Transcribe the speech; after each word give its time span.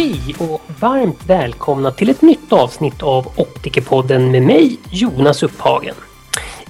Hej 0.00 0.34
och 0.38 0.60
varmt 0.80 1.26
välkomna 1.26 1.90
till 1.90 2.10
ett 2.10 2.22
nytt 2.22 2.52
avsnitt 2.52 3.02
av 3.02 3.26
Optikerpodden 3.36 4.30
med 4.30 4.42
mig, 4.42 4.78
Jonas 4.90 5.42
Upphagen. 5.42 5.94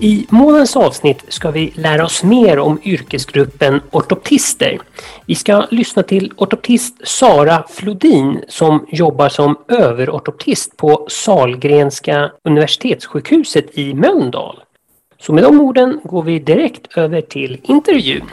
I 0.01 0.27
månadens 0.29 0.77
avsnitt 0.77 1.25
ska 1.29 1.51
vi 1.51 1.73
lära 1.75 2.05
oss 2.05 2.23
mer 2.23 2.59
om 2.59 2.81
yrkesgruppen 2.85 3.81
ortoptister. 3.91 4.79
Vi 5.27 5.35
ska 5.35 5.67
lyssna 5.71 6.03
till 6.03 6.33
ortoptist 6.37 6.95
Sara 7.05 7.65
Flodin 7.71 8.41
som 8.49 8.87
jobbar 8.89 9.29
som 9.29 9.59
överortoptist 9.69 10.77
på 10.77 11.07
Salgrenska 11.11 12.33
universitetssjukhuset 12.45 13.79
i 13.79 13.95
Mölndal. 13.95 14.61
Så 15.21 15.33
med 15.33 15.45
de 15.45 15.61
orden 15.61 16.01
går 16.05 16.23
vi 16.23 16.39
direkt 16.39 16.97
över 16.97 17.21
till 17.21 17.61
intervjun. 17.63 18.27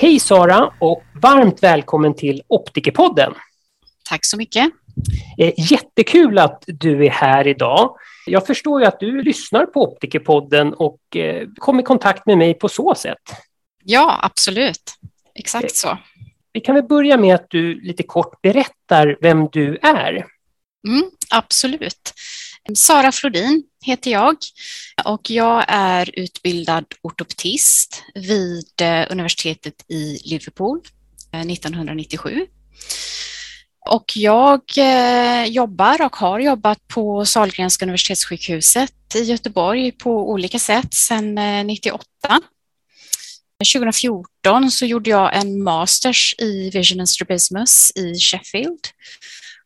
Hej 0.00 0.20
Sara 0.20 0.72
och 0.78 1.02
varmt 1.22 1.62
välkommen 1.62 2.14
till 2.14 2.42
Optikerpodden. 2.48 3.34
Tack 4.08 4.24
så 4.24 4.36
mycket. 4.36 4.70
Eh, 5.38 5.52
jättekul 5.56 6.38
att 6.38 6.64
du 6.66 7.06
är 7.06 7.10
här 7.10 7.46
idag. 7.46 7.96
Jag 8.26 8.46
förstår 8.46 8.80
ju 8.80 8.86
att 8.86 9.00
du 9.00 9.22
lyssnar 9.22 9.66
på 9.66 9.82
Optikerpodden 9.82 10.74
och 10.74 11.16
eh, 11.16 11.48
kom 11.58 11.80
i 11.80 11.82
kontakt 11.82 12.26
med 12.26 12.38
mig 12.38 12.54
på 12.54 12.68
så 12.68 12.94
sätt. 12.94 13.18
Ja, 13.84 14.18
absolut. 14.22 14.94
Exakt 15.34 15.76
så. 15.76 15.98
Vi 16.52 16.60
kan 16.60 16.74
väl 16.74 16.84
börja 16.84 17.16
med 17.16 17.34
att 17.34 17.46
du 17.50 17.80
lite 17.80 18.02
kort 18.02 18.42
berättar 18.42 19.16
vem 19.20 19.48
du 19.52 19.78
är. 19.82 20.26
Mm, 20.88 21.10
absolut. 21.30 22.12
Sara 22.76 23.12
Flodin 23.12 23.62
heter 23.84 24.10
jag 24.10 24.36
och 25.04 25.30
jag 25.30 25.64
är 25.68 26.10
utbildad 26.18 26.84
ortoptist 27.02 28.02
vid 28.14 28.80
eh, 28.80 29.06
universitetet 29.10 29.74
i 29.88 30.18
Liverpool 30.24 30.80
eh, 31.32 31.40
1997. 31.40 32.46
Och 33.86 34.04
jag 34.16 34.60
eh, 34.76 35.44
jobbar 35.44 36.02
och 36.02 36.16
har 36.16 36.40
jobbat 36.40 36.88
på 36.88 37.26
Sahlgrenska 37.26 37.84
universitetssjukhuset 37.84 39.14
i 39.14 39.22
Göteborg 39.22 39.92
på 39.92 40.30
olika 40.30 40.58
sätt 40.58 40.94
sedan 40.94 41.34
98. 41.66 42.04
2014 43.74 44.70
så 44.70 44.86
gjorde 44.86 45.10
jag 45.10 45.36
en 45.36 45.62
masters 45.62 46.34
i 46.38 46.70
Vision 46.70 47.00
and 47.00 47.08
Strabismus 47.08 47.92
i 47.96 48.14
Sheffield 48.14 48.80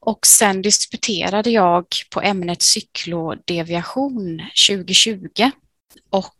och 0.04 0.26
sen 0.26 0.62
disputerade 0.62 1.50
jag 1.50 1.86
på 2.10 2.20
ämnet 2.20 2.62
cyklodeviation 2.62 4.42
2020 4.68 5.50
och 6.10 6.36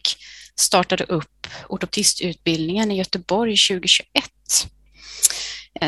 startade 0.57 1.05
upp 1.05 1.47
ortoptistutbildningen 1.69 2.91
i 2.91 2.99
Göteborg 2.99 3.57
2021. 3.57 4.25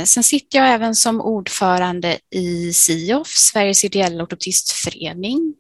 Sen 0.04 0.24
sitter 0.24 0.58
jag 0.58 0.69
även 0.69 0.94
som 0.94 1.20
ordförande 1.20 2.19
i 2.30 2.72
SIOF, 2.72 3.28
Sveriges 3.28 3.84
ideella 3.84 4.24
ortoptistförening 4.24 5.54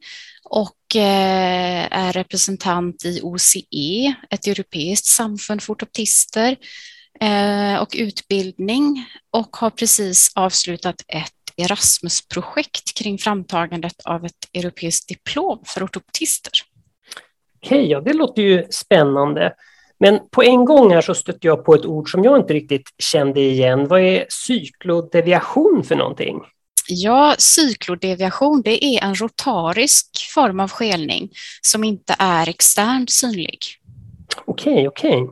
och 0.50 0.96
eh, 0.96 1.88
är 1.90 2.12
representant 2.12 3.04
i 3.04 3.20
OCE, 3.22 4.14
ett 4.30 4.46
europeiskt 4.46 5.06
samfund 5.06 5.62
för 5.62 5.72
ortoptister 5.72 6.56
eh, 7.20 7.74
och 7.74 7.94
utbildning 7.98 9.06
och 9.30 9.56
har 9.56 9.70
precis 9.70 10.32
avslutat 10.34 10.96
ett 11.08 11.35
Erasmus-projekt 11.56 12.98
kring 12.98 13.18
framtagandet 13.18 13.94
av 14.04 14.24
ett 14.24 14.32
europeiskt 14.54 15.08
diplom 15.08 15.62
för 15.66 15.84
ortoptister. 15.84 16.52
Okej, 17.62 17.90
ja, 17.90 18.00
det 18.00 18.12
låter 18.12 18.42
ju 18.42 18.66
spännande. 18.70 19.54
Men 19.98 20.20
på 20.30 20.42
en 20.42 20.64
gång 20.64 20.92
här 20.92 21.00
så 21.00 21.14
stötte 21.14 21.46
jag 21.46 21.64
på 21.64 21.74
ett 21.74 21.86
ord 21.86 22.10
som 22.10 22.24
jag 22.24 22.38
inte 22.38 22.54
riktigt 22.54 22.88
kände 22.98 23.40
igen. 23.40 23.88
Vad 23.88 24.00
är 24.00 24.26
cyklodeviation 24.28 25.84
för 25.84 25.96
någonting? 25.96 26.40
Ja, 26.88 27.34
cyklodeviation 27.38 28.62
det 28.62 28.84
är 28.84 29.04
en 29.04 29.14
rotarisk 29.14 30.06
form 30.34 30.60
av 30.60 30.70
skelning 30.70 31.30
som 31.62 31.84
inte 31.84 32.16
är 32.18 32.48
externt 32.48 33.10
synlig. 33.10 33.58
Okej, 34.44 34.88
okej. 34.88 35.26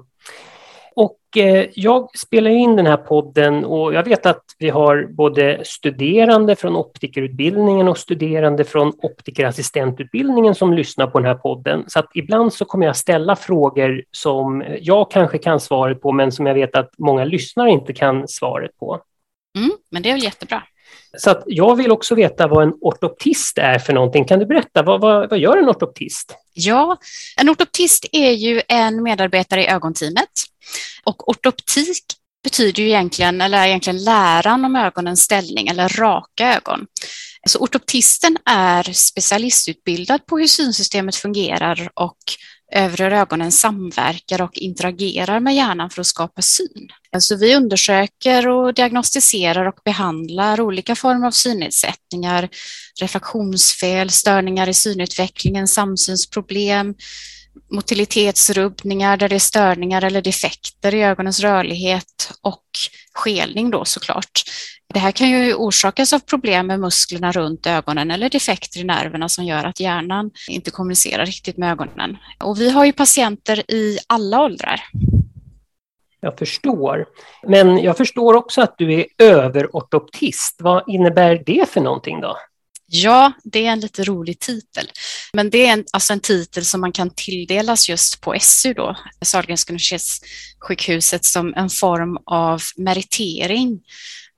Och 0.96 1.18
eh, 1.36 1.66
jag 1.74 2.18
spelar 2.18 2.50
in 2.50 2.76
den 2.76 2.86
här 2.86 2.96
podden 2.96 3.64
och 3.64 3.94
jag 3.94 4.04
vet 4.04 4.26
att 4.26 4.44
vi 4.58 4.70
har 4.70 5.06
både 5.10 5.60
studerande 5.64 6.56
från 6.56 6.76
optikerutbildningen 6.76 7.88
och 7.88 7.98
studerande 7.98 8.64
från 8.64 8.92
optikerassistentutbildningen 9.02 10.54
som 10.54 10.72
lyssnar 10.72 11.06
på 11.06 11.18
den 11.18 11.28
här 11.28 11.34
podden. 11.34 11.84
Så 11.86 11.98
att 11.98 12.10
ibland 12.14 12.52
så 12.52 12.64
kommer 12.64 12.86
jag 12.86 12.96
ställa 12.96 13.36
frågor 13.36 14.04
som 14.10 14.64
jag 14.80 15.10
kanske 15.10 15.38
kan 15.38 15.60
svaret 15.60 16.00
på 16.00 16.12
men 16.12 16.32
som 16.32 16.46
jag 16.46 16.54
vet 16.54 16.76
att 16.76 16.90
många 16.98 17.24
lyssnare 17.24 17.70
inte 17.70 17.92
kan 17.92 18.28
svaret 18.28 18.76
på. 18.78 19.00
Mm, 19.58 19.70
men 19.90 20.02
det 20.02 20.08
är 20.08 20.14
väl 20.14 20.24
jättebra. 20.24 20.62
Så 21.16 21.30
att 21.30 21.42
jag 21.46 21.76
vill 21.76 21.92
också 21.92 22.14
veta 22.14 22.46
vad 22.46 22.62
en 22.62 22.72
ortoptist 22.80 23.58
är 23.58 23.78
för 23.78 23.92
någonting. 23.92 24.24
Kan 24.24 24.38
du 24.38 24.46
berätta, 24.46 24.82
vad, 24.82 25.00
vad, 25.00 25.30
vad 25.30 25.38
gör 25.38 25.56
en 25.56 25.68
ortoptist? 25.68 26.36
Ja, 26.52 26.96
en 27.36 27.50
ortoptist 27.50 28.06
är 28.12 28.30
ju 28.30 28.62
en 28.68 29.02
medarbetare 29.02 29.64
i 29.64 29.66
ögonteamet 29.66 30.30
och 31.04 31.28
ortoptik 31.28 32.04
betyder 32.44 32.82
ju 32.82 32.88
egentligen, 32.88 33.40
eller 33.40 33.58
är 33.58 33.66
egentligen 33.66 34.04
läran 34.04 34.64
om 34.64 34.76
ögonens 34.76 35.20
ställning 35.20 35.68
eller 35.68 35.88
raka 35.88 36.56
ögon. 36.56 36.86
Så 37.46 37.58
ortoptisten 37.58 38.38
är 38.44 38.82
specialistutbildad 38.82 40.26
på 40.26 40.38
hur 40.38 40.46
synsystemet 40.46 41.16
fungerar 41.16 41.90
och 41.94 42.18
övre 42.72 43.18
ögonen 43.18 43.52
samverkar 43.52 44.42
och 44.42 44.58
interagerar 44.58 45.40
med 45.40 45.54
hjärnan 45.54 45.90
för 45.90 46.00
att 46.00 46.06
skapa 46.06 46.42
syn. 46.42 46.88
Alltså 47.12 47.36
vi 47.36 47.56
undersöker 47.56 48.48
och 48.48 48.74
diagnostiserar 48.74 49.66
och 49.66 49.78
behandlar 49.84 50.60
olika 50.60 50.94
former 50.94 51.26
av 51.26 51.30
synnedsättningar, 51.30 52.48
reflektionsfel, 53.00 54.10
störningar 54.10 54.68
i 54.68 54.74
synutvecklingen, 54.74 55.68
samsynsproblem, 55.68 56.94
motilitetsrubbningar 57.72 59.16
där 59.16 59.28
det 59.28 59.34
är 59.34 59.38
störningar 59.38 60.04
eller 60.04 60.22
defekter 60.22 60.94
i 60.94 61.02
ögonens 61.02 61.40
rörlighet 61.40 62.32
och 62.42 62.64
skelning 63.14 63.70
då 63.70 63.84
såklart. 63.84 64.42
Det 64.94 65.00
här 65.00 65.12
kan 65.12 65.30
ju 65.30 65.54
orsakas 65.54 66.12
av 66.12 66.18
problem 66.18 66.66
med 66.66 66.80
musklerna 66.80 67.32
runt 67.32 67.66
ögonen 67.66 68.10
eller 68.10 68.30
defekter 68.30 68.80
i 68.80 68.84
nerverna 68.84 69.28
som 69.28 69.44
gör 69.44 69.64
att 69.64 69.80
hjärnan 69.80 70.30
inte 70.48 70.70
kommunicerar 70.70 71.26
riktigt 71.26 71.56
med 71.56 71.72
ögonen. 71.72 72.16
Och 72.40 72.60
vi 72.60 72.70
har 72.70 72.84
ju 72.84 72.92
patienter 72.92 73.70
i 73.70 73.98
alla 74.06 74.42
åldrar. 74.42 74.80
Jag 76.20 76.38
förstår. 76.38 77.06
Men 77.46 77.78
jag 77.78 77.96
förstår 77.96 78.34
också 78.34 78.62
att 78.62 78.74
du 78.78 78.94
är 78.94 79.06
överortoptist. 79.18 80.56
Vad 80.58 80.88
innebär 80.88 81.42
det 81.46 81.70
för 81.70 81.80
någonting 81.80 82.20
då? 82.20 82.36
Ja, 82.86 83.32
det 83.44 83.66
är 83.66 83.70
en 83.70 83.80
lite 83.80 84.04
rolig 84.04 84.38
titel. 84.38 84.90
Men 85.32 85.50
det 85.50 85.66
är 85.66 85.72
en, 85.72 85.84
alltså 85.92 86.12
en 86.12 86.20
titel 86.20 86.64
som 86.64 86.80
man 86.80 86.92
kan 86.92 87.10
tilldelas 87.10 87.88
just 87.88 88.20
på 88.20 88.34
SU, 88.40 88.74
då, 88.74 88.96
Sahlgrenska 89.24 89.72
universitetssjukhuset, 89.72 91.24
som 91.24 91.54
en 91.54 91.70
form 91.70 92.18
av 92.26 92.62
meritering. 92.76 93.80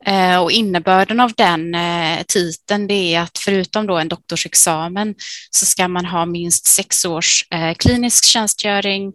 Eh, 0.06 0.42
och 0.42 0.52
innebörden 0.52 1.20
av 1.20 1.32
den 1.32 1.74
eh, 1.74 2.22
titeln 2.28 2.86
det 2.86 3.14
är 3.14 3.20
att 3.20 3.38
förutom 3.38 3.86
då 3.86 3.96
en 3.96 4.08
doktorsexamen 4.08 5.14
så 5.50 5.66
ska 5.66 5.88
man 5.88 6.04
ha 6.04 6.26
minst 6.26 6.66
sex 6.66 7.04
års 7.04 7.46
eh, 7.50 7.74
klinisk 7.74 8.24
tjänstgöring, 8.24 9.12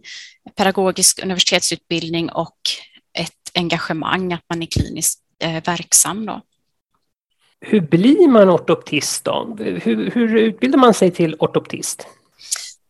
pedagogisk 0.56 1.22
universitetsutbildning 1.22 2.30
och 2.30 2.56
ett 3.18 3.50
engagemang 3.54 4.32
att 4.32 4.44
man 4.48 4.62
är 4.62 4.66
kliniskt 4.66 5.18
verksam. 5.64 6.26
Då 6.26 6.40
hur 7.60 7.80
blir 7.80 8.28
man 8.28 8.50
ortoptist 8.50 9.24
då? 9.24 9.56
Hur, 9.58 10.10
hur 10.10 10.36
utbildar 10.36 10.78
man 10.78 10.94
sig 10.94 11.10
till 11.10 11.36
ortoptist? 11.38 12.06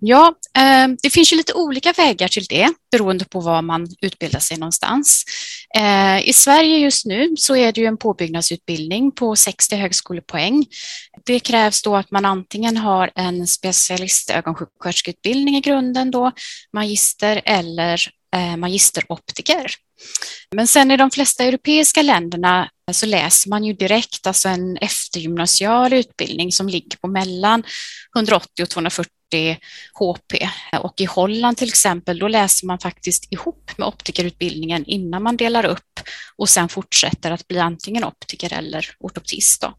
Ja, 0.05 0.35
eh, 0.59 0.89
det 1.03 1.11
finns 1.11 1.33
ju 1.33 1.37
lite 1.37 1.53
olika 1.53 1.93
vägar 1.93 2.29
till 2.29 2.45
det 2.45 2.73
beroende 2.93 3.25
på 3.25 3.41
var 3.41 3.63
man 3.63 3.89
utbildar 4.01 4.41
sig 4.41 4.59
någonstans. 4.59 5.25
Eh, 5.75 6.29
I 6.29 6.33
Sverige 6.33 6.79
just 6.79 7.07
nu 7.07 7.37
så 7.37 7.57
är 7.57 7.73
det 7.73 7.81
ju 7.81 7.87
en 7.87 7.97
påbyggnadsutbildning 7.97 9.13
på 9.13 9.37
60 9.37 9.77
högskolepoäng. 9.77 10.67
Det 11.27 11.41
krävs 11.41 11.83
då 11.83 11.97
att 11.97 12.11
man 12.11 12.25
antingen 12.25 12.77
har 12.77 13.11
en 13.15 13.47
specialistögonsjuksköterskeutbildning 13.47 15.57
i 15.57 15.61
grunden 15.61 16.11
då, 16.11 16.33
magister 16.73 17.43
eller 17.45 18.01
eh, 18.37 18.57
magisteroptiker. 18.57 19.67
Men 20.55 20.67
sen 20.67 20.91
i 20.91 20.97
de 20.97 21.11
flesta 21.11 21.45
europeiska 21.45 22.03
länderna 22.03 22.71
så 22.93 23.07
läser 23.07 23.51
man 23.51 23.65
ju 23.65 23.73
direkt 23.73 24.27
alltså 24.27 24.49
en 24.49 24.77
eftergymnasial 24.77 25.93
utbildning 25.93 26.53
som 26.53 26.69
ligger 26.69 26.97
på 26.97 27.09
mellan 27.09 27.63
180 28.17 28.63
och 28.63 28.69
240 28.69 29.22
HP. 29.94 30.34
Och 30.82 31.00
i 31.00 31.05
Holland 31.05 31.56
till 31.56 31.69
exempel, 31.69 32.19
då 32.19 32.29
läser 32.29 32.67
man 32.67 32.79
faktiskt 32.79 33.32
ihop 33.32 33.70
med 33.76 33.88
optikerutbildningen 33.88 34.84
innan 34.84 35.23
man 35.23 35.37
delar 35.37 35.67
upp 35.67 36.00
och 36.37 36.49
sen 36.49 36.69
fortsätter 36.69 37.31
att 37.31 37.49
bli 37.49 37.58
antingen 37.58 38.05
optiker 38.05 38.52
eller 38.58 38.87
ortoptist. 39.00 39.61
Då. 39.61 39.75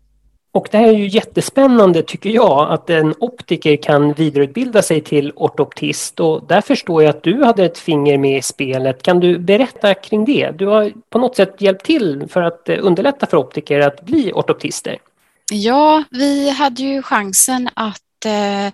Och 0.56 0.68
det 0.72 0.78
här 0.78 0.88
är 0.88 0.98
ju 0.98 1.08
jättespännande 1.08 2.04
tycker 2.04 2.30
jag 2.30 2.72
att 2.72 2.90
en 2.90 3.14
optiker 3.20 3.76
kan 3.76 4.14
vidareutbilda 4.14 4.82
sig 4.82 5.02
till 5.02 5.32
ortoptist 5.36 6.20
och 6.20 6.48
där 6.48 6.62
förstår 6.62 7.04
jag 7.04 7.10
att 7.10 7.24
du 7.24 7.44
hade 7.44 7.66
ett 7.66 7.78
finger 7.78 8.18
med 8.18 8.38
i 8.38 8.42
spelet. 8.42 9.04
Kan 9.04 9.20
du 9.20 9.40
berätta 9.40 9.94
kring 9.94 10.26
det? 10.26 10.52
Du 10.52 10.68
har 10.68 10.94
på 11.10 11.18
något 11.18 11.36
sätt 11.36 11.56
hjälpt 11.62 11.86
till 11.86 12.26
för 12.30 12.42
att 12.42 12.70
underlätta 12.70 13.26
för 13.26 13.38
optiker 13.38 13.80
att 13.80 14.06
bli 14.06 14.32
ortoptister. 14.34 14.98
Ja, 15.52 16.04
vi 16.12 16.50
hade 16.50 16.82
ju 16.82 17.02
chansen 17.02 17.70
att 17.74 18.02
Eh, 18.26 18.72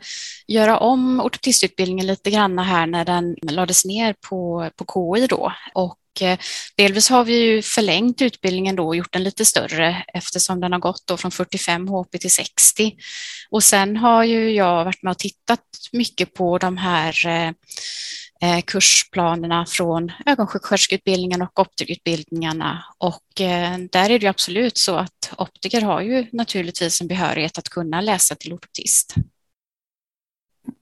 göra 0.48 0.78
om 0.78 1.20
ortoptistutbildningen 1.20 2.08
lite 2.08 2.32
grann 2.32 2.60
här 2.60 2.88
när 2.88 3.06
den 3.06 3.36
lades 3.42 3.86
ner 3.86 4.16
på, 4.30 4.70
på 4.76 5.16
KI 5.18 5.28
då. 5.28 5.54
Och 5.74 6.22
eh, 6.22 6.40
delvis 6.78 7.10
har 7.10 7.24
vi 7.24 7.36
ju 7.40 7.62
förlängt 7.62 8.22
utbildningen 8.22 8.76
då 8.76 8.88
och 8.88 8.96
gjort 8.96 9.14
den 9.14 9.24
lite 9.24 9.46
större 9.46 10.04
eftersom 10.14 10.60
den 10.60 10.72
har 10.72 10.80
gått 10.80 11.08
då 11.08 11.18
från 11.18 11.32
45 11.32 11.88
HP 11.88 12.20
till 12.20 12.32
60. 12.32 12.96
Och 13.50 13.64
sen 13.64 13.98
har 13.98 14.24
ju 14.24 14.52
jag 14.52 14.86
varit 14.86 15.04
med 15.04 15.12
och 15.12 15.18
tittat 15.18 15.60
mycket 15.92 16.34
på 16.34 16.58
de 16.58 16.78
här 16.78 17.16
eh, 18.42 18.62
kursplanerna 18.66 19.66
från 19.66 20.12
ögonsjuksköterskeutbildningen 20.26 21.42
och 21.42 21.60
optikerutbildningarna. 21.60 22.86
Och 22.98 23.24
där 23.92 24.10
är 24.10 24.20
det 24.20 24.28
absolut 24.28 24.78
så 24.78 24.96
att 24.96 25.34
optiker 25.38 25.82
har 25.82 26.02
ju 26.02 26.26
naturligtvis 26.32 27.02
en 27.02 27.08
behörighet 27.08 27.58
att 27.58 27.70
kunna 27.70 28.02
läsa 28.02 28.36
till 28.36 28.54
ortoptist. 28.54 29.16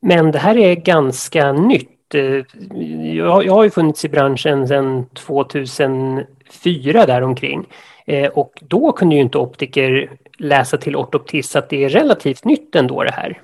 Men 0.02 0.32
det 0.32 0.40
här 0.40 0.58
är 0.58 0.76
ganska 0.76 1.52
nytt 1.52 2.14
eh, 2.14 2.22
jag, 3.16 3.46
jag 3.46 3.54
har 3.54 3.64
ju 3.64 3.70
funnits 3.70 4.06
i 4.06 4.10
branschen 4.10 4.68
sedan 4.68 5.06
2004 5.14 6.26
däromkring. 7.06 7.66
Eh, 8.08 8.28
och 8.28 8.54
då 8.62 8.92
kunde 8.92 9.16
ju 9.16 9.22
inte 9.22 9.38
optiker 9.38 10.12
läsa 10.38 10.78
till 10.78 10.96
ortoptist, 10.96 11.52
så 11.52 11.60
att 11.60 11.70
det 11.70 11.84
är 11.84 11.90
relativt 11.90 12.46
nytt 12.46 12.76
ändå 12.76 13.04
det 13.04 13.12
här. 13.12 13.42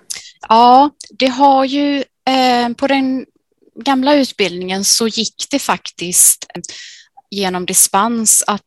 Ja, 0.50 0.90
det 1.10 1.28
har 1.28 1.66
ju 1.66 1.98
eh, 1.98 2.74
på 2.78 2.88
den 2.88 3.26
gamla 3.76 4.16
utbildningen 4.16 4.84
så 4.84 5.08
gick 5.08 5.46
det 5.52 5.60
faktiskt 5.60 6.48
genom 7.30 7.66
dispens 7.66 8.44
att 8.48 8.62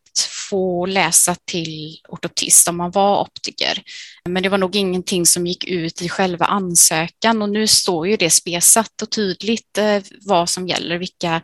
få 0.51 0.87
läsa 0.87 1.37
till 1.45 2.01
ortoptist 2.09 2.69
om 2.69 2.77
man 2.77 2.91
var 2.91 3.21
optiker. 3.21 3.83
Men 4.29 4.43
det 4.43 4.49
var 4.49 4.59
nog 4.59 4.77
ingenting 4.77 5.27
som 5.27 5.47
gick 5.47 5.65
ut 5.65 6.03
i 6.03 6.09
själva 6.09 6.47
ansökan 6.47 7.43
och 7.43 7.49
nu 7.49 7.67
står 7.67 8.09
ju 8.09 8.17
det 8.17 8.31
spesat 8.31 9.03
och 9.03 9.11
tydligt 9.11 9.79
eh, 9.79 10.03
vad 10.27 10.49
som 10.49 10.69
gäller, 10.69 10.99
vilka 10.99 11.43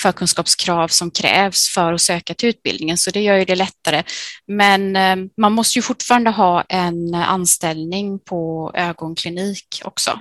förkunskapskrav 0.00 0.88
som 0.88 1.10
krävs 1.10 1.68
för 1.74 1.92
att 1.92 2.00
söka 2.00 2.34
till 2.34 2.48
utbildningen, 2.48 2.98
så 2.98 3.10
det 3.10 3.20
gör 3.20 3.36
ju 3.36 3.44
det 3.44 3.54
lättare. 3.54 4.02
Men 4.46 4.96
eh, 4.96 5.16
man 5.36 5.52
måste 5.52 5.78
ju 5.78 5.82
fortfarande 5.82 6.30
ha 6.30 6.62
en 6.68 7.14
anställning 7.14 8.18
på 8.18 8.70
ögonklinik 8.74 9.80
också, 9.84 10.20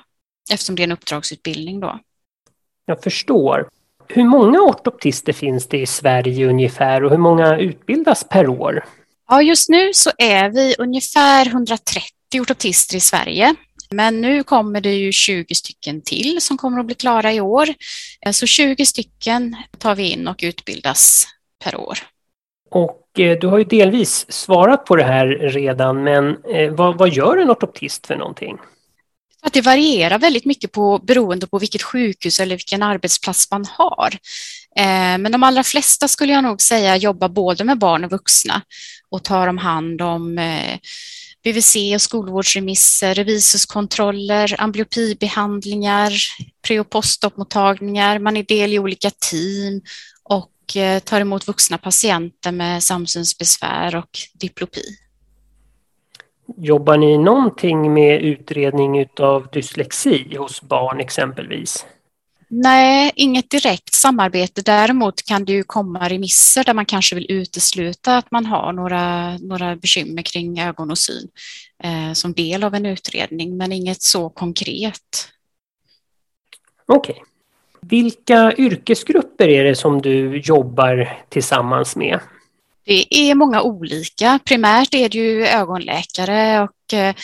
eftersom 0.51 0.75
det 0.75 0.81
är 0.81 0.83
en 0.83 0.91
uppdragsutbildning 0.91 1.79
då. 1.79 1.99
Jag 2.85 3.03
förstår. 3.03 3.69
Hur 4.13 4.23
många 4.23 4.59
ortoptister 4.59 5.33
finns 5.33 5.67
det 5.67 5.77
i 5.77 5.85
Sverige 5.85 6.49
ungefär 6.49 7.03
och 7.03 7.11
hur 7.11 7.17
många 7.17 7.57
utbildas 7.57 8.23
per 8.29 8.47
år? 8.47 8.85
Ja, 9.29 9.41
just 9.41 9.69
nu 9.69 9.93
så 9.93 10.11
är 10.17 10.49
vi 10.49 10.75
ungefär 10.77 11.47
130 11.47 12.41
ortoptister 12.41 12.95
i 12.95 12.99
Sverige. 12.99 13.55
Men 13.89 14.21
nu 14.21 14.43
kommer 14.43 14.81
det 14.81 14.93
ju 14.93 15.11
20 15.11 15.55
stycken 15.55 16.01
till 16.01 16.41
som 16.41 16.57
kommer 16.57 16.79
att 16.79 16.85
bli 16.85 16.95
klara 16.95 17.33
i 17.33 17.41
år. 17.41 17.67
Så 18.31 18.45
20 18.45 18.85
stycken 18.85 19.55
tar 19.77 19.95
vi 19.95 20.11
in 20.11 20.27
och 20.27 20.39
utbildas 20.43 21.27
per 21.63 21.75
år. 21.75 21.97
Och 22.71 23.19
eh, 23.19 23.39
du 23.39 23.47
har 23.47 23.57
ju 23.57 23.63
delvis 23.63 24.31
svarat 24.31 24.85
på 24.85 24.95
det 24.95 25.03
här 25.03 25.27
redan, 25.27 26.03
men 26.03 26.37
eh, 26.43 26.71
vad, 26.71 26.97
vad 26.97 27.09
gör 27.09 27.37
en 27.37 27.51
ortoptist 27.51 28.07
för 28.07 28.15
någonting? 28.15 28.57
Att 29.41 29.53
det 29.53 29.61
varierar 29.61 30.19
väldigt 30.19 30.45
mycket 30.45 30.71
på, 30.71 30.99
beroende 30.99 31.47
på 31.47 31.59
vilket 31.59 31.81
sjukhus 31.81 32.39
eller 32.39 32.55
vilken 32.55 32.83
arbetsplats 32.83 33.51
man 33.51 33.65
har. 33.65 34.17
Eh, 34.75 35.17
men 35.17 35.31
de 35.31 35.43
allra 35.43 35.63
flesta 35.63 36.07
skulle 36.07 36.33
jag 36.33 36.43
nog 36.43 36.61
säga 36.61 36.97
jobbar 36.97 37.29
både 37.29 37.63
med 37.63 37.77
barn 37.77 38.03
och 38.03 38.11
vuxna 38.11 38.61
och 39.09 39.23
tar 39.23 39.47
om 39.47 39.57
hand 39.57 40.01
om 40.01 40.37
eh, 40.37 40.79
BVC 41.43 41.75
och 41.95 42.01
skolvårdsremisser, 42.01 43.15
revisorskontroller, 43.15 44.55
ambliopibehandlingar, 44.57 46.13
pre 46.67 46.79
och 46.79 46.89
postopmottagningar. 46.89 48.19
Man 48.19 48.37
är 48.37 48.43
del 48.43 48.73
i 48.73 48.79
olika 48.79 49.11
team 49.11 49.81
och 50.23 50.77
eh, 50.77 50.99
tar 50.99 51.21
emot 51.21 51.47
vuxna 51.47 51.77
patienter 51.77 52.51
med 52.51 52.83
samsynsbesvär 52.83 53.95
och 53.95 54.19
diplopi. 54.33 54.83
Jobbar 56.63 56.97
ni 56.97 57.17
någonting 57.17 57.93
med 57.93 58.21
utredning 58.21 59.05
av 59.19 59.47
dyslexi 59.53 60.35
hos 60.37 60.61
barn 60.61 60.99
exempelvis? 60.99 61.85
Nej, 62.47 63.11
inget 63.15 63.49
direkt 63.49 63.93
samarbete. 63.93 64.61
Däremot 64.61 65.23
kan 65.23 65.45
det 65.45 65.51
ju 65.51 65.63
komma 65.63 66.09
remisser 66.09 66.63
där 66.63 66.73
man 66.73 66.85
kanske 66.85 67.15
vill 67.15 67.31
utesluta 67.31 68.17
att 68.17 68.31
man 68.31 68.45
har 68.45 68.73
några, 68.73 69.37
några 69.37 69.75
bekymmer 69.75 70.21
kring 70.21 70.59
ögon 70.61 70.91
och 70.91 70.97
syn 70.97 71.29
eh, 71.83 72.13
som 72.13 72.33
del 72.33 72.63
av 72.63 72.75
en 72.75 72.85
utredning, 72.85 73.57
men 73.57 73.71
inget 73.71 74.01
så 74.01 74.29
konkret. 74.29 75.29
Okej. 76.85 77.13
Okay. 77.13 77.25
Vilka 77.81 78.53
yrkesgrupper 78.57 79.47
är 79.47 79.63
det 79.63 79.75
som 79.75 80.01
du 80.01 80.37
jobbar 80.37 81.17
tillsammans 81.29 81.95
med? 81.95 82.19
Det 82.85 83.15
är 83.15 83.35
många 83.35 83.61
olika. 83.61 84.39
Primärt 84.45 84.93
är 84.93 85.09
det 85.09 85.17
ju 85.17 85.45
ögonläkare 85.45 86.61
och 86.61 86.93
eh, 86.93 87.15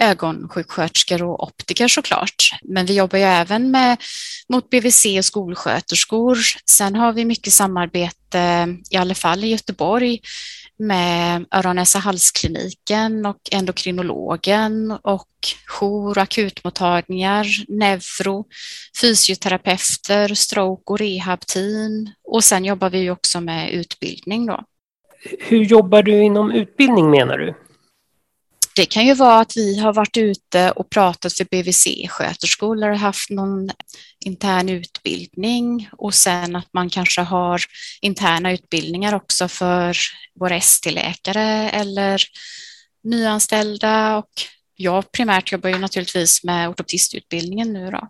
ögonsjuksköterskor 0.00 1.22
och 1.22 1.42
optiker 1.42 1.88
såklart. 1.88 2.50
Men 2.62 2.86
vi 2.86 2.94
jobbar 2.94 3.18
ju 3.18 3.24
även 3.24 3.70
med, 3.70 3.96
mot 4.48 4.70
BVC 4.70 5.06
och 5.18 5.24
skolsköterskor. 5.24 6.38
Sen 6.70 6.94
har 6.94 7.12
vi 7.12 7.24
mycket 7.24 7.52
samarbete, 7.52 8.68
i 8.90 8.96
alla 8.96 9.14
fall 9.14 9.44
i 9.44 9.48
Göteborg, 9.48 10.20
med 10.78 11.46
öron 11.50 11.76
näsa 11.76 11.98
halskliniken 11.98 13.26
och 13.26 13.40
endokrinologen 13.52 14.90
och 15.02 15.28
jour 15.66 16.18
och 16.18 16.22
akutmottagningar, 16.22 17.46
neuro, 17.68 18.44
fysioterapeuter, 19.00 20.34
stroke 20.34 20.92
och 20.92 20.98
rehabteam. 20.98 22.10
Och 22.24 22.44
sen 22.44 22.64
jobbar 22.64 22.90
vi 22.90 23.10
också 23.10 23.40
med 23.40 23.70
utbildning 23.70 24.46
då. 24.46 24.64
Hur 25.38 25.64
jobbar 25.64 26.02
du 26.02 26.22
inom 26.22 26.52
utbildning 26.52 27.10
menar 27.10 27.38
du? 27.38 27.54
Det 28.76 28.86
kan 28.86 29.06
ju 29.06 29.14
vara 29.14 29.40
att 29.40 29.56
vi 29.56 29.78
har 29.78 29.92
varit 29.92 30.16
ute 30.16 30.70
och 30.70 30.90
pratat 30.90 31.32
för 31.32 31.44
BVC-sköterskor 31.44 32.76
eller 32.76 32.92
haft 32.92 33.30
någon 33.30 33.70
intern 34.24 34.68
utbildning 34.68 35.88
och 35.92 36.14
sen 36.14 36.56
att 36.56 36.72
man 36.72 36.90
kanske 36.90 37.20
har 37.20 37.60
interna 38.00 38.52
utbildningar 38.52 39.14
också 39.14 39.48
för 39.48 39.96
våra 40.40 40.56
ST-läkare 40.56 41.70
eller 41.70 42.22
nyanställda 43.04 44.16
och 44.16 44.30
jag 44.76 45.12
primärt 45.12 45.52
jobbar 45.52 45.70
ju 45.70 45.78
naturligtvis 45.78 46.44
med 46.44 46.68
ortoptistutbildningen 46.68 47.72
nu 47.72 47.90
då. 47.90 48.08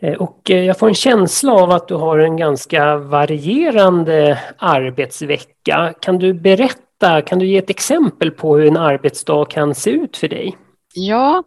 Eh, 0.00 0.14
och 0.14 0.50
eh, 0.50 0.64
jag 0.64 0.78
får 0.78 0.88
en 0.88 0.94
känsla 0.94 1.52
av 1.52 1.70
att 1.70 1.88
du 1.88 1.94
har 1.94 2.18
en 2.18 2.36
ganska 2.36 2.96
varierande 2.96 4.38
arbetsvecka. 4.58 5.94
Kan 6.00 6.18
du 6.18 6.34
berätta, 6.34 7.22
kan 7.22 7.38
du 7.38 7.46
ge 7.46 7.58
ett 7.58 7.70
exempel 7.70 8.30
på 8.30 8.56
hur 8.56 8.66
en 8.66 8.76
arbetsdag 8.76 9.50
kan 9.50 9.74
se 9.74 9.90
ut 9.90 10.16
för 10.16 10.28
dig? 10.28 10.56
Ja, 10.94 11.42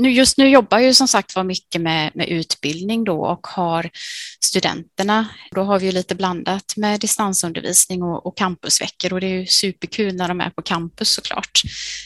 nu, 0.00 0.10
just 0.10 0.38
nu 0.38 0.48
jobbar 0.48 0.78
jag 0.78 0.86
ju 0.86 0.94
som 0.94 1.08
sagt 1.08 1.36
var 1.36 1.44
mycket 1.44 1.80
med, 1.80 2.10
med 2.14 2.28
utbildning 2.28 3.04
då 3.04 3.26
och 3.26 3.46
har 3.46 3.90
studenterna. 4.44 5.28
Då 5.50 5.62
har 5.62 5.78
vi 5.78 5.86
ju 5.86 5.92
lite 5.92 6.14
blandat 6.14 6.74
med 6.76 7.00
distansundervisning 7.00 8.02
och, 8.02 8.26
och 8.26 8.36
campusveckor 8.36 9.12
och 9.12 9.20
det 9.20 9.26
är 9.26 9.40
ju 9.40 9.46
superkul 9.46 10.14
när 10.14 10.28
de 10.28 10.40
är 10.40 10.50
på 10.50 10.62
campus 10.62 11.10
såklart. 11.10 11.62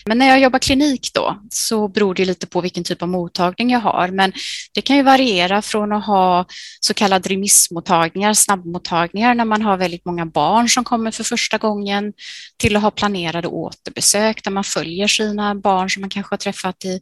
Men 0.07 0.19
när 0.19 0.29
jag 0.29 0.41
jobbar 0.41 0.59
klinik 0.59 1.11
då 1.15 1.39
så 1.51 1.89
beror 1.89 2.15
det 2.15 2.25
lite 2.25 2.47
på 2.47 2.61
vilken 2.61 2.85
typ 2.85 3.03
av 3.03 3.09
mottagning 3.09 3.71
jag 3.71 3.81
har. 3.81 4.09
Men 4.09 4.33
det 4.75 4.81
kan 4.83 4.97
ju 4.97 5.03
variera 5.03 5.63
från 5.63 5.93
att 5.93 6.07
ha 6.07 6.47
så 6.81 6.95
kallade 6.95 7.29
remissmottagningar, 7.29 8.35
snabbmottagningar 8.35 9.35
när 9.35 9.45
man 9.45 9.63
har 9.63 9.77
väldigt 9.77 10.05
många 10.05 10.27
barn 10.27 10.69
som 10.69 10.85
kommer 10.85 11.11
för 11.11 11.25
första 11.25 11.59
gången 11.59 12.13
till 12.57 12.77
att 12.77 12.83
ha 12.83 12.91
planerade 12.91 13.49
återbesök 13.49 14.45
där 14.45 14.51
man 14.51 14.65
följer 14.65 15.09
sina 15.09 15.55
barn 15.55 15.91
som 15.91 16.01
man 16.01 16.11
kanske 16.11 16.33
har 16.33 16.39
träffat 16.39 16.85
i 16.85 17.01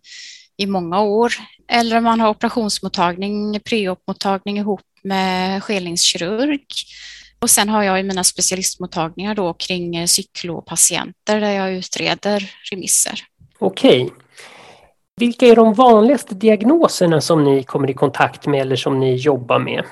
i 0.57 0.67
många 0.67 1.01
år. 1.01 1.33
Eller 1.69 1.97
om 1.97 2.05
man 2.05 2.21
har 2.21 2.29
operationsmottagning, 2.29 3.61
preopmottagning 3.61 4.59
ihop 4.59 4.81
med 5.03 5.63
skelningskirurg. 5.63 6.67
Och 7.41 7.51
sen 7.51 7.69
har 7.69 7.83
jag 7.83 8.01
i 8.01 8.03
mina 8.03 8.25
specialistmottagningar 8.25 9.35
då 9.35 9.55
kring 9.55 9.97
eh, 9.97 10.07
cyklopatienter 10.07 11.41
där 11.41 11.51
jag 11.51 11.73
utreder 11.73 12.51
remisser. 12.71 13.21
Okej. 13.59 14.11
Vilka 15.17 15.47
är 15.47 15.57
de 15.57 15.75
vanligaste 15.75 16.35
diagnoserna 16.35 17.21
som 17.21 17.45
ni 17.45 17.63
kommer 17.63 17.91
i 17.91 17.95
kontakt 17.95 18.47
med 18.47 18.61
eller 18.61 18.77
som 18.77 19.01
ni 19.01 19.15
jobbar 19.15 19.59
med? 19.59 19.85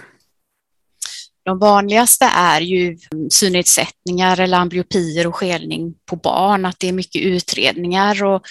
De 1.43 1.59
vanligaste 1.59 2.25
är 2.25 2.61
ju 2.61 2.99
synnedsättningar 3.31 4.41
eller 4.41 4.59
amblyopier 4.59 5.27
och 5.27 5.37
skelning 5.37 5.95
på 6.07 6.17
barn, 6.17 6.65
att 6.65 6.81
det 6.81 6.89
är 6.89 6.93
mycket 6.93 7.23
utredningar 7.23 8.25
och 8.25 8.43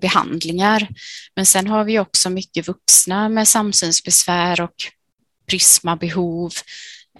behandlingar. 0.00 0.88
Men 1.36 1.46
sen 1.46 1.66
har 1.66 1.84
vi 1.84 1.98
också 1.98 2.30
mycket 2.30 2.68
vuxna 2.68 3.28
med 3.28 3.48
samsynsbesvär 3.48 4.60
och 4.60 4.74
prismabehov 5.46 6.52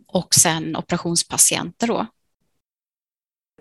och 0.07 0.35
sen 0.35 0.77
operationspatienter 0.77 1.87
då. 1.87 2.07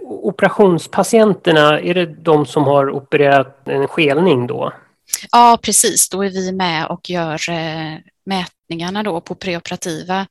Operationspatienterna, 0.02 1.80
är 1.80 1.94
det 1.94 2.06
de 2.06 2.46
som 2.46 2.64
har 2.64 2.90
opererat 2.90 3.68
en 3.68 3.88
skelning 3.88 4.48
då? 4.48 4.74
Ja, 5.32 5.60
precis. 5.62 6.10
Då 6.10 6.26
är 6.26 6.30
vi 6.30 6.52
med 6.52 6.88
och 6.88 7.10
gör 7.10 7.50
eh, 7.50 7.98
mätningarna 8.26 9.04
då 9.04 9.22
på 9.22 9.36
preoperativa 9.36 10.28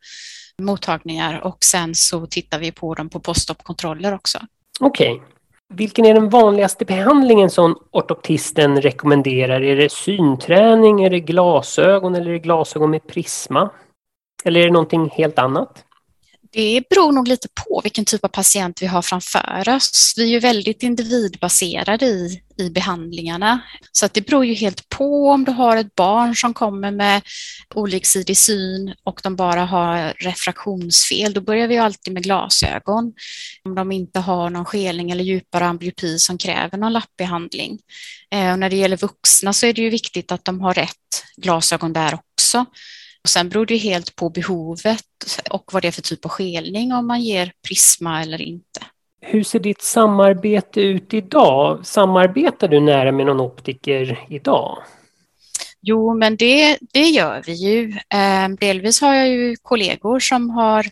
mottagningar 0.63 1.41
och 1.41 1.65
sen 1.65 1.95
så 1.95 2.27
tittar 2.27 2.59
vi 2.59 2.73
på 2.73 2.95
dem 2.95 3.09
på 3.09 3.21
postopkontroller 3.21 4.15
också. 4.15 4.39
Okej. 4.81 5.13
Okay. 5.13 5.27
Vilken 5.75 6.05
är 6.05 6.15
den 6.15 6.29
vanligaste 6.29 6.85
behandlingen 6.85 7.51
som 7.51 7.79
ortoptisten 7.91 8.81
rekommenderar? 8.81 9.61
Är 9.61 9.77
det 9.77 9.93
synträning, 9.93 11.05
är 11.05 11.11
det 11.11 11.21
glasögon 11.21 12.15
eller 12.15 12.29
är 12.29 12.33
det 12.33 12.39
glasögon 12.39 12.91
med 12.91 13.07
prisma? 13.07 13.71
Eller 14.45 14.61
är 14.61 14.65
det 14.65 14.73
någonting 14.73 15.11
helt 15.11 15.39
annat? 15.39 15.85
Det 16.51 16.83
beror 16.91 17.13
nog 17.13 17.29
lite 17.29 17.49
på 17.49 17.81
vilken 17.85 18.05
typ 18.05 18.25
av 18.25 18.29
patient 18.29 18.83
vi 18.83 18.87
har 18.87 19.03
framför 19.03 19.69
oss. 19.69 20.15
Vi 20.17 20.23
är 20.23 20.27
ju 20.27 20.39
väldigt 20.39 20.83
individbaserade 20.83 22.07
i, 22.07 22.43
i 22.59 22.71
behandlingarna. 22.71 23.61
Så 23.93 24.07
att 24.07 24.15
det 24.15 24.27
beror 24.27 24.45
ju 24.45 24.55
helt 24.55 24.89
på 24.89 25.31
om 25.31 25.45
du 25.45 25.53
har 25.53 25.77
ett 25.77 25.95
barn 25.95 26.37
som 26.37 26.55
kommer 26.55 26.91
med 26.91 27.23
oliksidig 27.75 28.37
syn 28.37 28.95
och 29.05 29.21
de 29.23 29.37
bara 29.37 29.65
har 29.65 30.15
refraktionsfel. 30.17 31.33
Då 31.33 31.41
börjar 31.41 31.69
vi 31.69 31.79
alltid 31.79 32.15
med 32.15 32.23
glasögon. 32.23 33.13
Om 33.65 33.75
de 33.75 33.93
inte 33.93 34.21
har 34.21 34.51
någon 34.51 34.65
skelning 34.65 35.11
eller 35.11 35.25
djupare 35.25 35.67
amblyopi 35.67 36.19
som 36.19 36.39
kräver 36.39 36.79
någon 36.79 36.93
lappbehandling. 36.93 37.79
Eh, 38.31 38.53
och 38.53 38.59
när 38.59 38.71
det 38.71 38.77
gäller 38.77 38.97
vuxna 38.97 39.53
så 39.53 39.67
är 39.67 39.73
det 39.73 39.83
ju 39.83 39.91
viktigt 39.91 40.33
att 40.33 40.45
de 40.45 40.61
har 40.61 40.75
rätt 40.75 41.25
glasögon 41.37 41.93
där 41.93 42.15
också. 42.15 42.67
Och 43.29 43.33
sen 43.33 43.49
beror 43.49 43.67
det 43.67 43.77
helt 43.77 44.17
på 44.17 44.31
behovet 44.31 45.05
och 45.51 45.71
vad 45.73 45.83
det 45.83 45.89
är 45.89 45.93
för 45.93 46.03
typ 46.03 46.25
av 46.25 46.31
skelning 46.31 46.93
om 46.93 47.07
man 47.07 47.21
ger 47.21 47.53
prisma 47.69 48.23
eller 48.23 48.43
inte. 48.43 48.81
Hur 49.21 49.43
ser 49.43 49.61
ditt 49.61 49.83
samarbete 49.83 50.81
ut 50.81 51.15
idag? 51.15 51.87
Samarbetar 51.87 52.69
du 52.69 52.81
nära 52.81 53.13
med 53.13 53.27
någon 53.27 53.41
optiker 53.41 54.27
idag? 54.31 54.83
Jo, 55.81 56.15
men 56.15 56.37
det, 56.37 56.79
det 56.93 57.09
gör 57.09 57.43
vi 57.47 57.53
ju. 57.53 57.91
Eh, 57.91 58.49
delvis 58.61 59.01
har 59.01 59.15
jag 59.15 59.29
ju 59.29 59.57
kollegor 59.63 60.21
som 60.21 60.51
har 60.51 60.87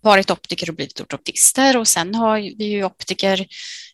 varit 0.00 0.30
optiker 0.30 0.70
och 0.70 0.76
blivit 0.76 1.00
ortoptister 1.00 1.76
och 1.76 1.88
sen 1.88 2.14
har 2.14 2.38
vi 2.58 2.64
ju 2.64 2.84
optiker 2.84 3.46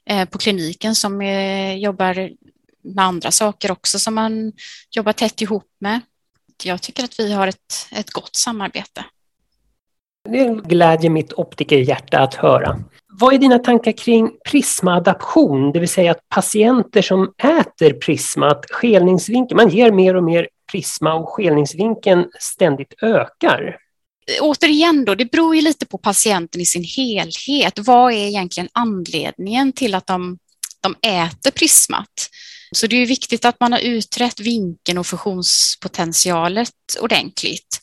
eh, 0.06 0.28
på 0.28 0.38
kliniken 0.38 0.94
som 0.94 1.20
eh, 1.20 1.76
jobbar 1.76 2.30
med 2.84 3.04
andra 3.04 3.30
saker 3.30 3.70
också 3.70 3.99
som 3.99 4.14
man 4.14 4.52
jobbar 4.90 5.12
tätt 5.12 5.42
ihop 5.42 5.66
med 5.80 6.00
jag 6.66 6.83
tycker 6.83 7.04
att 7.04 7.21
vi 7.21 7.33
har 7.33 7.49
ett, 7.49 7.88
ett 7.92 8.11
gott 8.11 8.37
samarbete. 8.37 9.04
Det 10.28 10.69
glädjer 10.69 11.11
mitt 11.11 11.33
optikerhjärta 11.33 12.21
att 12.21 12.35
höra. 12.35 12.78
Vad 13.21 13.35
är 13.35 13.38
dina 13.38 13.59
tankar 13.59 13.92
kring 13.92 14.31
prismaadaption, 14.50 15.73
det 15.73 15.81
vill 15.81 15.88
säga 15.88 16.11
att 16.11 16.28
patienter 16.28 17.02
som 17.02 17.33
äter 17.42 17.92
prisma, 17.92 18.50
att 18.50 18.64
skelningsvinkeln, 18.71 19.57
man 19.57 19.69
ger 19.69 19.92
mer 19.92 20.16
och 20.16 20.25
mer 20.25 20.49
prisma 20.73 21.14
och 21.14 21.28
skelningsvinkeln 21.28 22.25
ständigt 22.40 23.02
ökar? 23.02 23.76
Återigen 24.40 25.04
då, 25.04 25.14
det 25.14 25.31
beror 25.31 25.57
ju 25.57 25.62
lite 25.62 25.87
på 25.87 25.99
patienten 25.99 26.61
i 26.61 26.66
sin 26.66 26.85
helhet. 26.85 27.78
Vad 27.78 28.12
är 28.12 28.26
egentligen 28.26 28.69
anledningen 28.73 29.73
till 29.73 29.95
att 29.95 30.07
de, 30.07 30.38
de 30.81 30.95
äter 31.09 31.50
prismat? 31.50 32.28
Så 32.73 32.87
det 32.87 32.97
är 32.97 33.07
viktigt 33.07 33.45
att 33.45 33.61
man 33.61 33.73
har 33.73 33.81
utrett 33.81 34.41
vinkeln 34.41 34.99
och 34.99 35.07
fusionspotentialet 35.07 36.73
ordentligt. 37.00 37.81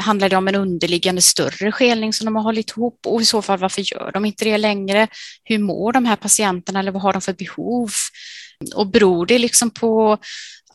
Handlar 0.00 0.28
det 0.28 0.36
om 0.36 0.48
en 0.48 0.54
underliggande 0.54 1.22
större 1.22 1.72
skelning 1.72 2.12
som 2.12 2.24
de 2.24 2.36
har 2.36 2.42
hållit 2.42 2.70
ihop 2.70 3.00
och 3.06 3.22
i 3.22 3.24
så 3.24 3.42
fall 3.42 3.58
varför 3.58 3.82
gör 3.82 4.10
de 4.12 4.24
inte 4.24 4.44
det 4.44 4.58
längre? 4.58 5.08
Hur 5.44 5.58
mår 5.58 5.92
de 5.92 6.04
här 6.04 6.16
patienterna 6.16 6.80
eller 6.80 6.92
vad 6.92 7.02
har 7.02 7.12
de 7.12 7.22
för 7.22 7.32
behov? 7.32 7.90
Och 8.74 8.86
beror 8.86 9.26
det 9.26 9.38
liksom 9.38 9.70
på 9.70 10.18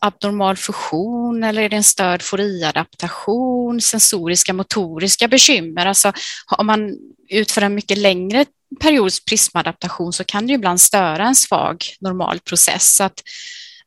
abnormal 0.00 0.56
fusion 0.56 1.44
eller 1.44 1.62
är 1.62 1.68
det 1.68 1.76
en 1.76 1.84
störd 1.84 2.22
foriadaptation, 2.22 3.80
sensoriska 3.80 4.52
motoriska 4.52 5.28
bekymmer? 5.28 5.86
Alltså 5.86 6.12
om 6.56 6.66
man 6.66 6.96
utför 7.28 7.62
en 7.62 7.74
mycket 7.74 7.98
längre 7.98 8.44
periods 8.80 9.24
prismadaptation 9.24 10.12
så 10.12 10.24
kan 10.24 10.46
det 10.46 10.52
ibland 10.52 10.80
störa 10.80 11.26
en 11.26 11.34
svag 11.34 11.84
normal 12.00 12.40
process. 12.40 12.96
Så 12.96 13.04
att 13.04 13.22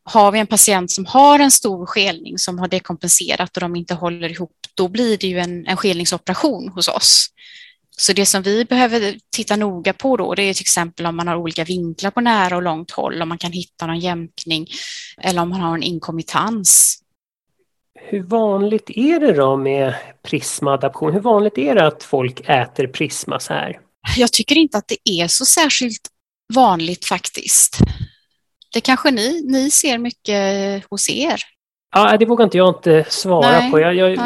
har 0.03 0.31
vi 0.31 0.39
en 0.39 0.47
patient 0.47 0.91
som 0.91 1.05
har 1.05 1.39
en 1.39 1.51
stor 1.51 1.85
skelning 1.85 2.37
som 2.37 2.59
har 2.59 2.67
dekompenserat 2.67 3.57
och 3.57 3.61
de 3.61 3.75
inte 3.75 3.93
håller 3.93 4.29
ihop, 4.29 4.51
då 4.75 4.87
blir 4.87 5.17
det 5.17 5.27
ju 5.27 5.39
en, 5.39 5.67
en 5.67 5.77
skelningsoperation 5.77 6.69
hos 6.69 6.87
oss. 6.87 7.27
Så 7.97 8.13
det 8.13 8.25
som 8.25 8.41
vi 8.41 8.65
behöver 8.65 9.15
titta 9.35 9.55
noga 9.55 9.93
på 9.93 10.17
då, 10.17 10.35
det 10.35 10.43
är 10.43 10.53
till 10.53 10.63
exempel 10.63 11.05
om 11.05 11.15
man 11.15 11.27
har 11.27 11.35
olika 11.35 11.63
vinklar 11.63 12.11
på 12.11 12.21
nära 12.21 12.55
och 12.55 12.61
långt 12.61 12.91
håll, 12.91 13.21
om 13.21 13.29
man 13.29 13.37
kan 13.37 13.51
hitta 13.51 13.87
någon 13.87 13.99
jämkning 13.99 14.67
eller 15.17 15.41
om 15.41 15.49
man 15.49 15.61
har 15.61 15.75
en 15.75 15.83
inkomitans. 15.83 17.01
Hur 17.93 18.23
vanligt 18.23 18.89
är 18.89 19.19
det 19.19 19.33
då 19.33 19.57
med 19.57 19.93
prismaadaption? 20.23 21.13
Hur 21.13 21.19
vanligt 21.19 21.57
är 21.57 21.75
det 21.75 21.87
att 21.87 22.03
folk 22.03 22.49
äter 22.49 22.87
prisma 22.87 23.39
så 23.39 23.53
här? 23.53 23.79
Jag 24.17 24.33
tycker 24.33 24.55
inte 24.57 24.77
att 24.77 24.87
det 24.87 25.09
är 25.09 25.27
så 25.27 25.45
särskilt 25.45 26.09
vanligt 26.53 27.05
faktiskt. 27.05 27.77
Det 28.73 28.81
kanske 28.81 29.11
ni, 29.11 29.41
ni 29.45 29.71
ser 29.71 29.97
mycket 29.97 30.85
hos 30.89 31.09
er? 31.09 31.41
Ja, 31.95 32.17
det 32.17 32.25
vågar 32.25 32.43
inte 32.43 32.57
jag 32.57 32.69
inte 32.69 33.05
svara 33.09 33.59
Nej. 33.59 33.71
på. 33.71 33.79
Jag, 33.79 33.95
jag, 33.95 34.17